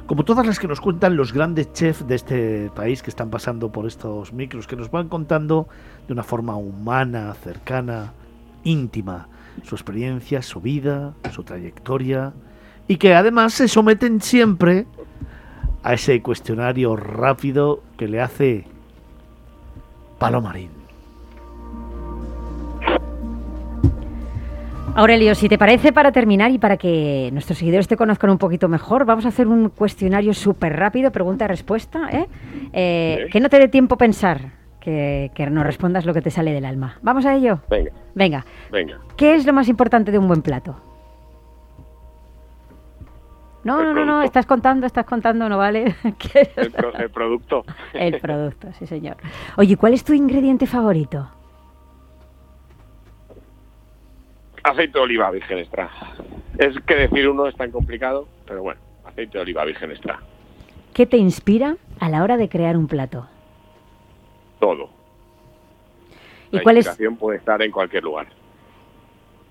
como 0.07 0.25
todas 0.25 0.47
las 0.47 0.59
que 0.59 0.69
nos 0.69 0.81
cuentan 0.81 1.17
los 1.17 1.33
grandes 1.33 1.73
chefs 1.73 2.07
de 2.07 2.15
este 2.15 2.71
país 2.75 3.03
que 3.03 3.11
están 3.11 3.31
pasando 3.31 3.71
por 3.71 3.87
estos 3.87 4.33
micros, 4.33 4.67
que 4.67 4.77
nos 4.77 4.91
van 4.91 5.09
contando 5.09 5.69
de 6.07 6.13
una 6.13 6.23
forma 6.23 6.57
humana, 6.57 7.35
cercana, 7.35 8.13
íntima, 8.65 9.29
su 9.63 9.75
experiencia, 9.75 10.43
su 10.43 10.61
vida, 10.61 11.15
su 11.33 11.43
trayectoria, 11.43 12.33
y 12.89 12.97
que 12.97 13.15
además 13.15 13.55
se 13.55 13.69
someten 13.69 14.21
siempre 14.21 14.87
a 15.83 15.95
ese 15.95 16.21
cuestionario 16.23 16.97
rápido 16.97 17.83
que 17.97 18.09
le 18.09 18.21
hace 18.21 18.65
Palomarín. 20.19 20.81
Aurelio, 24.95 25.35
si 25.35 25.49
te 25.49 25.57
parece, 25.57 25.93
para 25.93 26.11
terminar 26.11 26.51
y 26.51 26.59
para 26.59 26.77
que 26.77 27.31
nuestros 27.33 27.59
seguidores 27.59 27.87
te 27.87 27.97
conozcan 27.97 28.31
un 28.31 28.39
poquito 28.39 28.69
mejor, 28.69 29.05
vamos 29.05 29.25
a 29.25 29.29
hacer 29.29 29.47
un 29.47 29.71
cuestionario 29.71 30.35
súper 30.35 30.77
rápido, 30.77 31.13
pregunta-respuesta, 31.13 32.09
¿eh? 32.11 32.27
eh 32.73 33.29
que 33.31 33.41
no 33.41 33.49
te 33.49 33.59
dé 33.59 33.69
tiempo 33.69 33.97
pensar, 33.97 34.53
que, 34.81 35.31
que, 35.35 35.49
nos 35.49 35.65
respondas 35.65 36.05
lo 36.05 36.13
que 36.13 36.23
te 36.23 36.31
sale 36.31 36.53
del 36.53 36.65
alma. 36.65 36.99
¿Vamos 37.03 37.25
a 37.25 37.37
ello? 37.37 37.61
Venga. 37.71 37.93
Venga. 38.15 38.45
Venga. 38.73 38.99
¿Qué 39.17 39.37
es 39.37 39.47
lo 39.47 39.53
más 39.53 39.69
importante 39.69 40.11
de 40.11 40.19
un 40.19 40.27
buen 40.27 40.43
plato? 40.43 40.90
No, 43.63 43.83
no, 43.83 43.93
no, 43.93 44.05
no, 44.07 44.23
estás 44.23 44.47
contando, 44.47 44.87
estás 44.87 45.05
contando, 45.05 45.49
no 45.49 45.59
vale. 45.59 45.95
el, 46.05 46.75
el, 46.99 47.11
producto. 47.11 47.65
El 47.93 48.19
producto, 48.19 48.73
sí, 48.79 48.87
señor. 48.87 49.17
Oye, 49.57 49.77
¿cuál 49.77 49.93
es 49.93 50.03
tu 50.03 50.15
ingrediente 50.15 50.67
favorito? 50.67 51.29
Aceite 54.63 54.99
de 54.99 55.05
oliva 55.05 55.31
virgen 55.31 55.59
extra. 55.59 55.91
Es 56.59 56.79
que 56.87 56.95
decir 56.95 57.29
uno 57.29 57.47
es 57.47 57.57
tan 57.57 57.71
complicado, 57.71 58.29
pero 58.47 58.63
bueno, 58.63 58.81
aceite 59.05 59.39
de 59.39 59.43
oliva 59.43 59.65
virgen 59.65 59.91
extra. 59.91 60.21
¿Qué 60.95 61.07
te 61.07 61.19
inspira 61.19 61.77
a 61.99 62.09
la 62.09 62.23
hora 62.23 62.37
de 62.37 62.49
crear 62.49 62.77
un 62.77 62.87
plato? 62.87 63.27
Todo. 64.59 64.91
¿Y 66.51 66.57
la 66.57 66.63
cuál 66.63 66.77
inspiración 66.79 67.17
puede 67.17 67.39
estar 67.39 67.63
en 67.63 67.71
cualquier 67.71 68.03
lugar. 68.03 68.27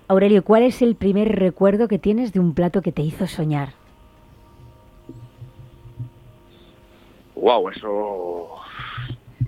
Aurelio, 0.08 0.42
¿cuál 0.42 0.64
es 0.64 0.82
el 0.82 0.96
primer 0.96 1.38
recuerdo 1.38 1.86
que 1.86 1.98
tienes 1.98 2.32
de 2.32 2.40
un 2.40 2.54
plato 2.54 2.82
que 2.82 2.92
te 2.92 3.02
hizo 3.02 3.26
soñar? 3.26 3.79
Wow, 7.40 7.68
eso 7.70 8.48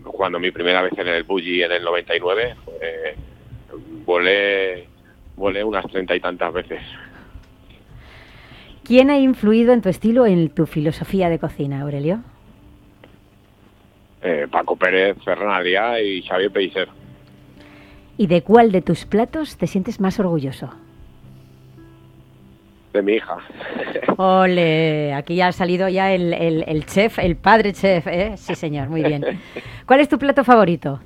cuando 0.03 0.39
mi 0.41 0.51
primera 0.51 0.83
vez 0.83 0.93
en 0.99 1.09
el 1.09 1.23
Bulli 1.25 1.63
en 1.63 1.73
el 1.73 1.83
99 1.83 2.57
volé 4.05 4.89
volé 5.37 5.65
unas 5.65 5.87
treinta 5.87 6.15
y 6.15 6.21
tantas 6.21 6.53
veces. 6.53 6.81
¿Quién 8.85 9.11
ha 9.11 9.19
influido 9.19 9.73
en 9.73 9.81
tu 9.81 9.89
estilo, 9.89 10.27
en 10.27 10.51
tu 10.51 10.67
filosofía 10.67 11.29
de 11.29 11.39
cocina, 11.39 11.83
Aurelio? 11.83 12.21
Eh, 14.23 14.47
Paco 14.51 14.77
Pérez, 14.77 15.17
Ferran 15.25 15.51
Adrià 15.51 16.01
y 16.03 16.23
Xavier 16.23 16.51
Pellicer. 16.51 16.89
¿Y 18.19 18.27
de 18.27 18.43
cuál 18.43 18.71
de 18.71 18.83
tus 18.83 19.05
platos 19.05 19.57
te 19.57 19.67
sientes 19.67 20.01
más 20.01 20.19
orgulloso? 20.21 20.71
De 22.93 23.03
mi 23.03 23.15
hija. 23.15 23.39
Ole, 24.17 25.15
aquí 25.15 25.37
ya 25.37 25.49
ha 25.49 25.53
salido 25.53 25.89
ya 25.89 26.13
el, 26.13 26.33
el, 26.33 26.87
chef, 26.87 27.19
el 27.19 27.37
padre 27.37 27.73
chef, 27.73 28.07
¿eh? 28.07 28.37
Sí, 28.37 28.55
señor, 28.55 28.89
muy 28.89 29.03
bien. 29.03 29.25
¿Cuál 29.87 30.01
es 30.01 30.09
tu 30.09 30.19
plato 30.19 30.45
favorito? 30.45 31.01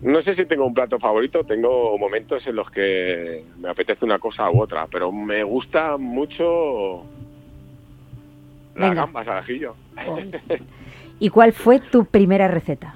No 0.00 0.22
sé 0.22 0.34
si 0.34 0.46
tengo 0.46 0.64
un 0.64 0.72
plato 0.72 0.98
favorito, 0.98 1.44
tengo 1.44 1.98
momentos 1.98 2.46
en 2.46 2.56
los 2.56 2.70
que 2.70 3.44
me 3.58 3.68
apetece 3.68 4.04
una 4.04 4.18
cosa 4.18 4.50
u 4.50 4.62
otra, 4.62 4.86
pero 4.90 5.12
me 5.12 5.42
gusta 5.44 5.98
mucho 5.98 7.04
las 8.76 8.94
gambas 8.94 9.28
al 9.28 9.38
ajillo. 9.38 9.74
¿Y 11.18 11.28
cuál 11.28 11.52
fue 11.52 11.80
tu 11.80 12.06
primera 12.06 12.48
receta? 12.48 12.94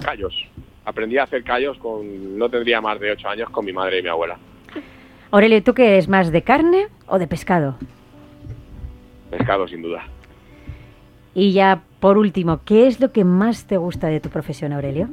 Callos. 0.00 0.34
Aprendí 0.84 1.18
a 1.18 1.24
hacer 1.24 1.42
callos 1.42 1.76
con, 1.78 2.38
no 2.38 2.48
tendría 2.48 2.80
más 2.80 3.00
de 3.00 3.10
ocho 3.10 3.28
años, 3.28 3.50
con 3.50 3.64
mi 3.64 3.72
madre 3.72 3.98
y 3.98 4.02
mi 4.02 4.08
abuela. 4.08 4.38
Aurelio, 5.32 5.62
¿tú 5.62 5.72
qué 5.72 5.86
eres 5.86 6.08
más 6.08 6.30
de 6.30 6.42
carne 6.42 6.88
o 7.06 7.18
de 7.18 7.26
pescado? 7.26 7.76
Pescado, 9.30 9.66
sin 9.66 9.80
duda. 9.80 10.04
Y 11.34 11.52
ya 11.54 11.82
por 12.00 12.18
último, 12.18 12.60
¿qué 12.66 12.86
es 12.86 13.00
lo 13.00 13.12
que 13.12 13.24
más 13.24 13.66
te 13.66 13.78
gusta 13.78 14.08
de 14.08 14.20
tu 14.20 14.28
profesión, 14.28 14.74
Aurelio? 14.74 15.08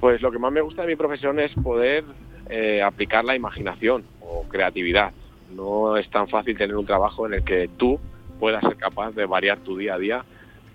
Pues 0.00 0.22
lo 0.22 0.32
que 0.32 0.38
más 0.38 0.50
me 0.50 0.62
gusta 0.62 0.80
de 0.80 0.88
mi 0.88 0.96
profesión 0.96 1.38
es 1.38 1.52
poder 1.56 2.04
eh, 2.48 2.80
aplicar 2.80 3.22
la 3.22 3.36
imaginación 3.36 4.04
o 4.22 4.44
creatividad. 4.48 5.12
No 5.54 5.98
es 5.98 6.08
tan 6.08 6.26
fácil 6.26 6.56
tener 6.56 6.74
un 6.74 6.86
trabajo 6.86 7.26
en 7.26 7.34
el 7.34 7.44
que 7.44 7.68
tú 7.76 8.00
puedas 8.40 8.62
ser 8.62 8.76
capaz 8.76 9.10
de 9.12 9.26
variar 9.26 9.58
tu 9.58 9.76
día 9.76 9.92
a 9.92 9.98
día 9.98 10.24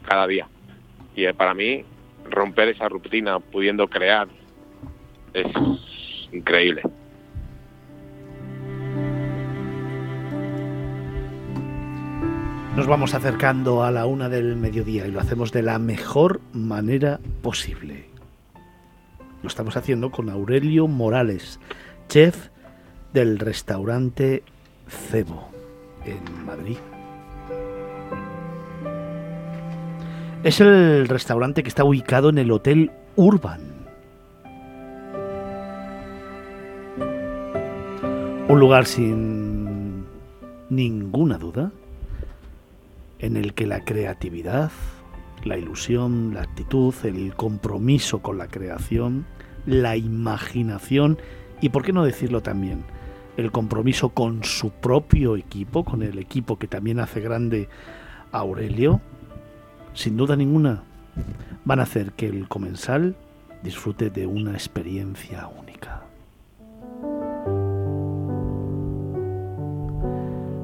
cada 0.08 0.28
día. 0.28 0.48
Y 1.16 1.26
eh, 1.26 1.34
para 1.34 1.56
mí, 1.56 1.86
romper 2.30 2.68
esa 2.68 2.88
rutina 2.88 3.40
pudiendo 3.40 3.88
crear 3.88 4.28
es 5.34 5.48
increíble. 6.32 6.84
Nos 12.76 12.88
vamos 12.88 13.14
acercando 13.14 13.84
a 13.84 13.92
la 13.92 14.06
una 14.06 14.30
del 14.30 14.56
mediodía 14.56 15.06
y 15.06 15.12
lo 15.12 15.20
hacemos 15.20 15.52
de 15.52 15.62
la 15.62 15.78
mejor 15.78 16.40
manera 16.54 17.20
posible. 17.42 18.06
Lo 19.44 19.48
estamos 19.50 19.76
haciendo 19.76 20.10
con 20.10 20.30
Aurelio 20.30 20.88
Morales, 20.88 21.60
chef 22.08 22.48
del 23.12 23.40
restaurante 23.40 24.44
Cebo 24.88 25.50
en 26.06 26.46
Madrid. 26.46 26.78
Es 30.44 30.62
el 30.62 31.10
restaurante 31.10 31.64
que 31.64 31.70
está 31.70 31.84
ubicado 31.84 32.30
en 32.30 32.38
el 32.38 32.52
Hotel 32.52 32.92
Urban. 33.18 33.60
Un 38.48 38.60
lugar 38.60 38.86
sin 38.86 40.06
ninguna 40.70 41.38
duda 41.38 41.74
en 43.22 43.38
el 43.38 43.54
que 43.54 43.68
la 43.68 43.86
creatividad, 43.86 44.72
la 45.44 45.58
ilusión, 45.58 46.34
la 46.34 46.42
actitud, 46.42 46.94
el 47.04 47.34
compromiso 47.36 48.20
con 48.20 48.38
la 48.38 48.48
creación, 48.48 49.26
la 49.66 49.96
imaginación 49.96 51.18
y, 51.62 51.70
por 51.70 51.84
qué 51.84 51.94
no 51.94 52.04
decirlo 52.04 52.42
también, 52.42 52.84
el 53.38 53.52
compromiso 53.52 54.10
con 54.10 54.44
su 54.44 54.72
propio 54.72 55.38
equipo, 55.38 55.86
con 55.86 56.02
el 56.04 56.20
equipo 56.20 56.58
que 56.58 56.68
también 56.68 57.00
hace 57.00 57.22
grande 57.22 57.70
a 58.32 58.40
Aurelio, 58.40 59.02
sin 59.94 60.18
duda 60.18 60.36
ninguna, 60.36 60.84
van 61.64 61.80
a 61.80 61.84
hacer 61.84 62.14
que 62.14 62.28
el 62.28 62.48
comensal 62.48 63.16
disfrute 63.64 64.10
de 64.10 64.26
una 64.26 64.54
experiencia 64.54 65.48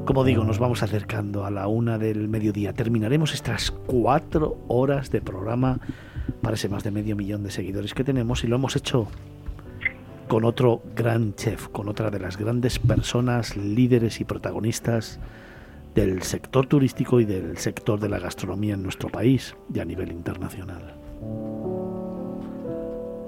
Como 0.07 0.23
digo, 0.23 0.45
nos 0.45 0.57
vamos 0.57 0.83
acercando 0.83 1.45
a 1.45 1.51
la 1.51 1.67
una 1.67 1.97
del 1.97 2.29
mediodía. 2.29 2.71
Terminaremos 2.71 3.33
estas 3.33 3.71
cuatro 3.71 4.57
horas 4.69 5.11
de 5.11 5.19
programa 5.19 5.81
para 6.41 6.55
ese 6.55 6.69
más 6.69 6.85
de 6.85 6.91
medio 6.91 7.17
millón 7.17 7.43
de 7.43 7.51
seguidores 7.51 7.93
que 7.93 8.05
tenemos 8.05 8.45
y 8.45 8.47
lo 8.47 8.55
hemos 8.55 8.77
hecho 8.77 9.09
con 10.29 10.45
otro 10.45 10.81
gran 10.95 11.35
chef, 11.35 11.67
con 11.67 11.89
otra 11.89 12.09
de 12.09 12.19
las 12.19 12.37
grandes 12.37 12.79
personas, 12.79 13.57
líderes 13.57 14.21
y 14.21 14.23
protagonistas 14.23 15.19
del 15.93 16.23
sector 16.23 16.67
turístico 16.67 17.19
y 17.19 17.25
del 17.25 17.57
sector 17.57 17.99
de 17.99 18.07
la 18.07 18.19
gastronomía 18.19 18.75
en 18.75 18.83
nuestro 18.83 19.09
país 19.09 19.57
y 19.73 19.81
a 19.81 19.85
nivel 19.85 20.13
internacional. 20.13 20.95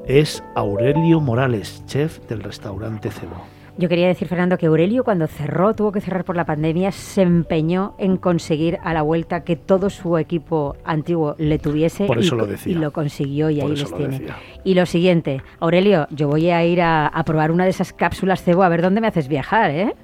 Es 0.07 0.41
Aurelio 0.55 1.19
Morales, 1.19 1.83
chef 1.87 2.19
del 2.29 2.41
restaurante 2.41 3.11
Cebo. 3.11 3.59
Yo 3.79 3.87
quería 3.87 4.07
decir, 4.07 4.27
Fernando, 4.27 4.57
que 4.57 4.65
Aurelio 4.65 5.05
cuando 5.05 5.25
cerró, 5.27 5.73
tuvo 5.73 5.93
que 5.93 6.01
cerrar 6.01 6.25
por 6.25 6.35
la 6.35 6.45
pandemia, 6.45 6.91
se 6.91 7.21
empeñó 7.21 7.95
en 7.97 8.17
conseguir 8.17 8.77
a 8.83 8.93
la 8.93 9.03
vuelta 9.03 9.45
que 9.45 9.55
todo 9.55 9.89
su 9.89 10.17
equipo 10.17 10.75
antiguo 10.83 11.35
le 11.37 11.59
tuviese. 11.59 12.05
Por 12.05 12.19
eso 12.19 12.35
y, 12.35 12.39
lo 12.39 12.45
decía. 12.45 12.71
Y 12.73 12.75
lo 12.75 12.91
consiguió 12.91 13.49
y 13.49 13.61
Por 13.61 13.71
ahí 13.71 13.77
les 13.77 13.89
lo 13.89 13.95
tiene. 13.95 14.19
decía. 14.19 14.37
Y 14.65 14.73
lo 14.73 14.85
siguiente, 14.85 15.41
Aurelio, 15.61 16.07
yo 16.09 16.27
voy 16.27 16.49
a 16.49 16.65
ir 16.65 16.81
a, 16.81 17.07
a 17.07 17.23
probar 17.23 17.51
una 17.51 17.63
de 17.63 17.69
esas 17.69 17.93
cápsulas 17.93 18.43
cebo 18.43 18.63
a 18.63 18.69
ver 18.69 18.81
dónde 18.81 18.99
me 18.99 19.07
haces 19.07 19.29
viajar, 19.29 19.71
¿eh? 19.71 19.95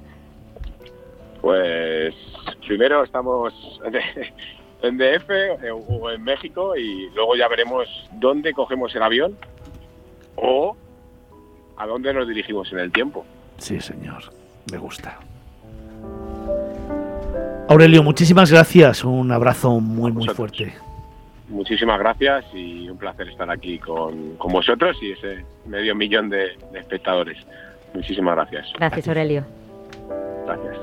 Pues 1.42 2.14
primero 2.66 3.04
estamos 3.04 3.52
en 4.82 4.96
DF 4.96 5.28
o 5.90 6.10
en 6.10 6.24
México 6.24 6.74
y 6.78 7.10
luego 7.10 7.36
ya 7.36 7.46
veremos 7.46 7.86
dónde 8.12 8.54
cogemos 8.54 8.94
el 8.96 9.02
avión 9.02 9.36
o 10.36 10.74
a 11.76 11.86
dónde 11.86 12.14
nos 12.14 12.26
dirigimos 12.26 12.72
en 12.72 12.78
el 12.78 12.90
tiempo. 12.90 13.26
Sí, 13.58 13.80
señor. 13.80 14.32
Me 14.70 14.78
gusta. 14.78 15.18
Aurelio, 17.68 18.02
muchísimas 18.02 18.50
gracias. 18.50 19.04
Un 19.04 19.32
abrazo 19.32 19.80
muy, 19.80 20.12
muy 20.12 20.28
fuerte. 20.28 20.74
Muchísimas 21.48 21.98
gracias 21.98 22.44
y 22.52 22.88
un 22.88 22.98
placer 22.98 23.28
estar 23.28 23.50
aquí 23.50 23.78
con, 23.78 24.36
con 24.36 24.52
vosotros 24.52 24.96
y 25.00 25.12
ese 25.12 25.44
medio 25.66 25.94
millón 25.94 26.28
de, 26.28 26.56
de 26.72 26.78
espectadores. 26.78 27.38
Muchísimas 27.94 28.34
gracias. 28.34 28.66
Gracias, 28.76 29.08
Aurelio. 29.08 29.44
Gracias. 30.44 30.76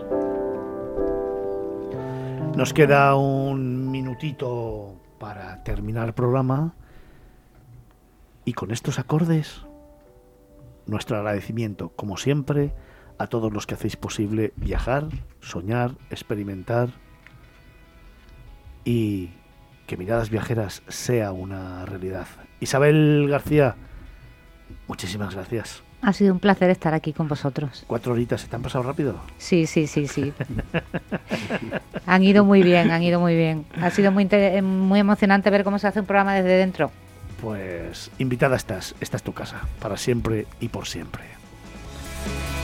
Nos 2.55 2.73
queda 2.73 3.15
un 3.15 3.91
minutito 3.91 4.95
para 5.19 5.63
terminar 5.63 6.07
el 6.07 6.13
programa. 6.13 6.73
Y 8.45 8.53
con 8.53 8.71
estos 8.71 8.99
acordes, 8.99 9.65
nuestro 10.85 11.17
agradecimiento, 11.17 11.89
como 11.95 12.17
siempre, 12.17 12.73
a 13.17 13.27
todos 13.27 13.53
los 13.53 13.65
que 13.65 13.75
hacéis 13.75 13.95
posible 13.95 14.53
viajar, 14.55 15.07
soñar, 15.41 15.91
experimentar 16.09 16.89
y 18.83 19.31
que 19.87 19.97
Miradas 19.97 20.29
Viajeras 20.29 20.83
sea 20.87 21.31
una 21.31 21.85
realidad. 21.85 22.27
Isabel 22.59 23.27
García, 23.29 23.75
muchísimas 24.87 25.35
gracias. 25.35 25.83
Ha 26.01 26.11
sido 26.11 26.33
un 26.33 26.39
placer 26.39 26.69
estar 26.69 26.93
aquí 26.93 27.13
con 27.13 27.29
vosotros. 27.29 27.85
Cuatro 27.87 28.11
horitas, 28.11 28.41
¿se 28.41 28.47
te 28.47 28.55
han 28.57 28.61
pasado 28.61 28.83
rápido? 28.83 29.15
Sí, 29.37 29.65
sí, 29.65 29.87
sí, 29.87 30.07
sí. 30.07 30.33
han 32.05 32.23
ido 32.23 32.43
muy 32.43 32.61
bien, 32.61 32.91
han 32.91 33.01
ido 33.03 33.21
muy 33.21 33.35
bien. 33.37 33.65
Ha 33.81 33.89
sido 33.89 34.11
muy, 34.11 34.27
muy 34.61 34.99
emocionante 34.99 35.49
ver 35.49 35.63
cómo 35.63 35.79
se 35.79 35.87
hace 35.87 36.01
un 36.01 36.05
programa 36.05 36.33
desde 36.33 36.57
dentro. 36.57 36.91
Pues 37.43 38.09
invitada 38.19 38.55
estás, 38.55 38.95
esta 39.01 39.17
es 39.17 39.23
tu 39.23 39.33
casa, 39.33 39.67
para 39.81 39.97
siempre 39.97 40.47
y 40.61 40.69
por 40.69 40.87
siempre. 40.87 41.25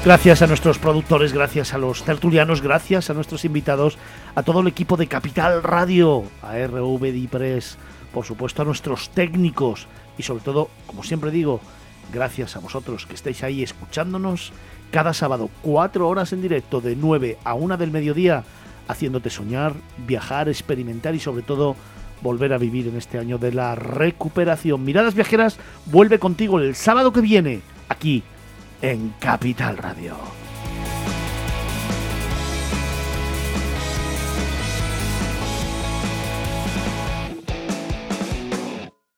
Gracias 0.05 0.41
a 0.41 0.47
nuestros 0.47 0.79
productores, 0.79 1.33
gracias 1.33 1.73
a 1.73 1.77
los 1.77 2.03
tertulianos, 2.03 2.61
gracias 2.61 3.09
a 3.09 3.13
nuestros 3.13 3.43
invitados, 3.43 3.97
a 4.35 4.43
todo 4.43 4.61
el 4.61 4.67
equipo 4.67 4.95
de 4.95 5.07
Capital 5.07 5.63
Radio, 5.63 6.23
a 6.41 6.57
RV 6.57 7.27
Press, 7.29 7.77
por 8.13 8.23
supuesto 8.23 8.61
a 8.61 8.65
nuestros 8.65 9.09
técnicos 9.09 9.87
y 10.17 10.23
sobre 10.23 10.45
todo, 10.45 10.69
como 10.87 11.03
siempre 11.03 11.29
digo, 11.29 11.59
gracias 12.13 12.55
a 12.55 12.59
vosotros 12.59 13.05
que 13.05 13.15
estáis 13.15 13.43
ahí 13.43 13.61
escuchándonos 13.61 14.53
cada 14.91 15.13
sábado, 15.13 15.49
cuatro 15.61 16.07
horas 16.07 16.31
en 16.31 16.41
directo 16.41 16.79
de 16.79 16.95
9 16.95 17.37
a 17.43 17.53
1 17.53 17.75
del 17.75 17.91
mediodía, 17.91 18.45
haciéndote 18.87 19.29
soñar, 19.29 19.73
viajar, 20.07 20.47
experimentar 20.47 21.15
y 21.15 21.19
sobre 21.19 21.43
todo 21.43 21.75
volver 22.21 22.53
a 22.53 22.58
vivir 22.58 22.88
en 22.88 22.97
este 22.97 23.19
año 23.19 23.38
de 23.38 23.51
la 23.51 23.75
recuperación. 23.75 24.84
Miradas 24.84 25.15
Viajeras 25.15 25.60
vuelve 25.86 26.19
contigo 26.19 26.60
el 26.60 26.75
sábado 26.75 27.13
que 27.13 27.21
viene, 27.21 27.62
aquí 27.89 28.23
en 28.82 29.13
Capital 29.19 29.77
Radio. 29.77 30.38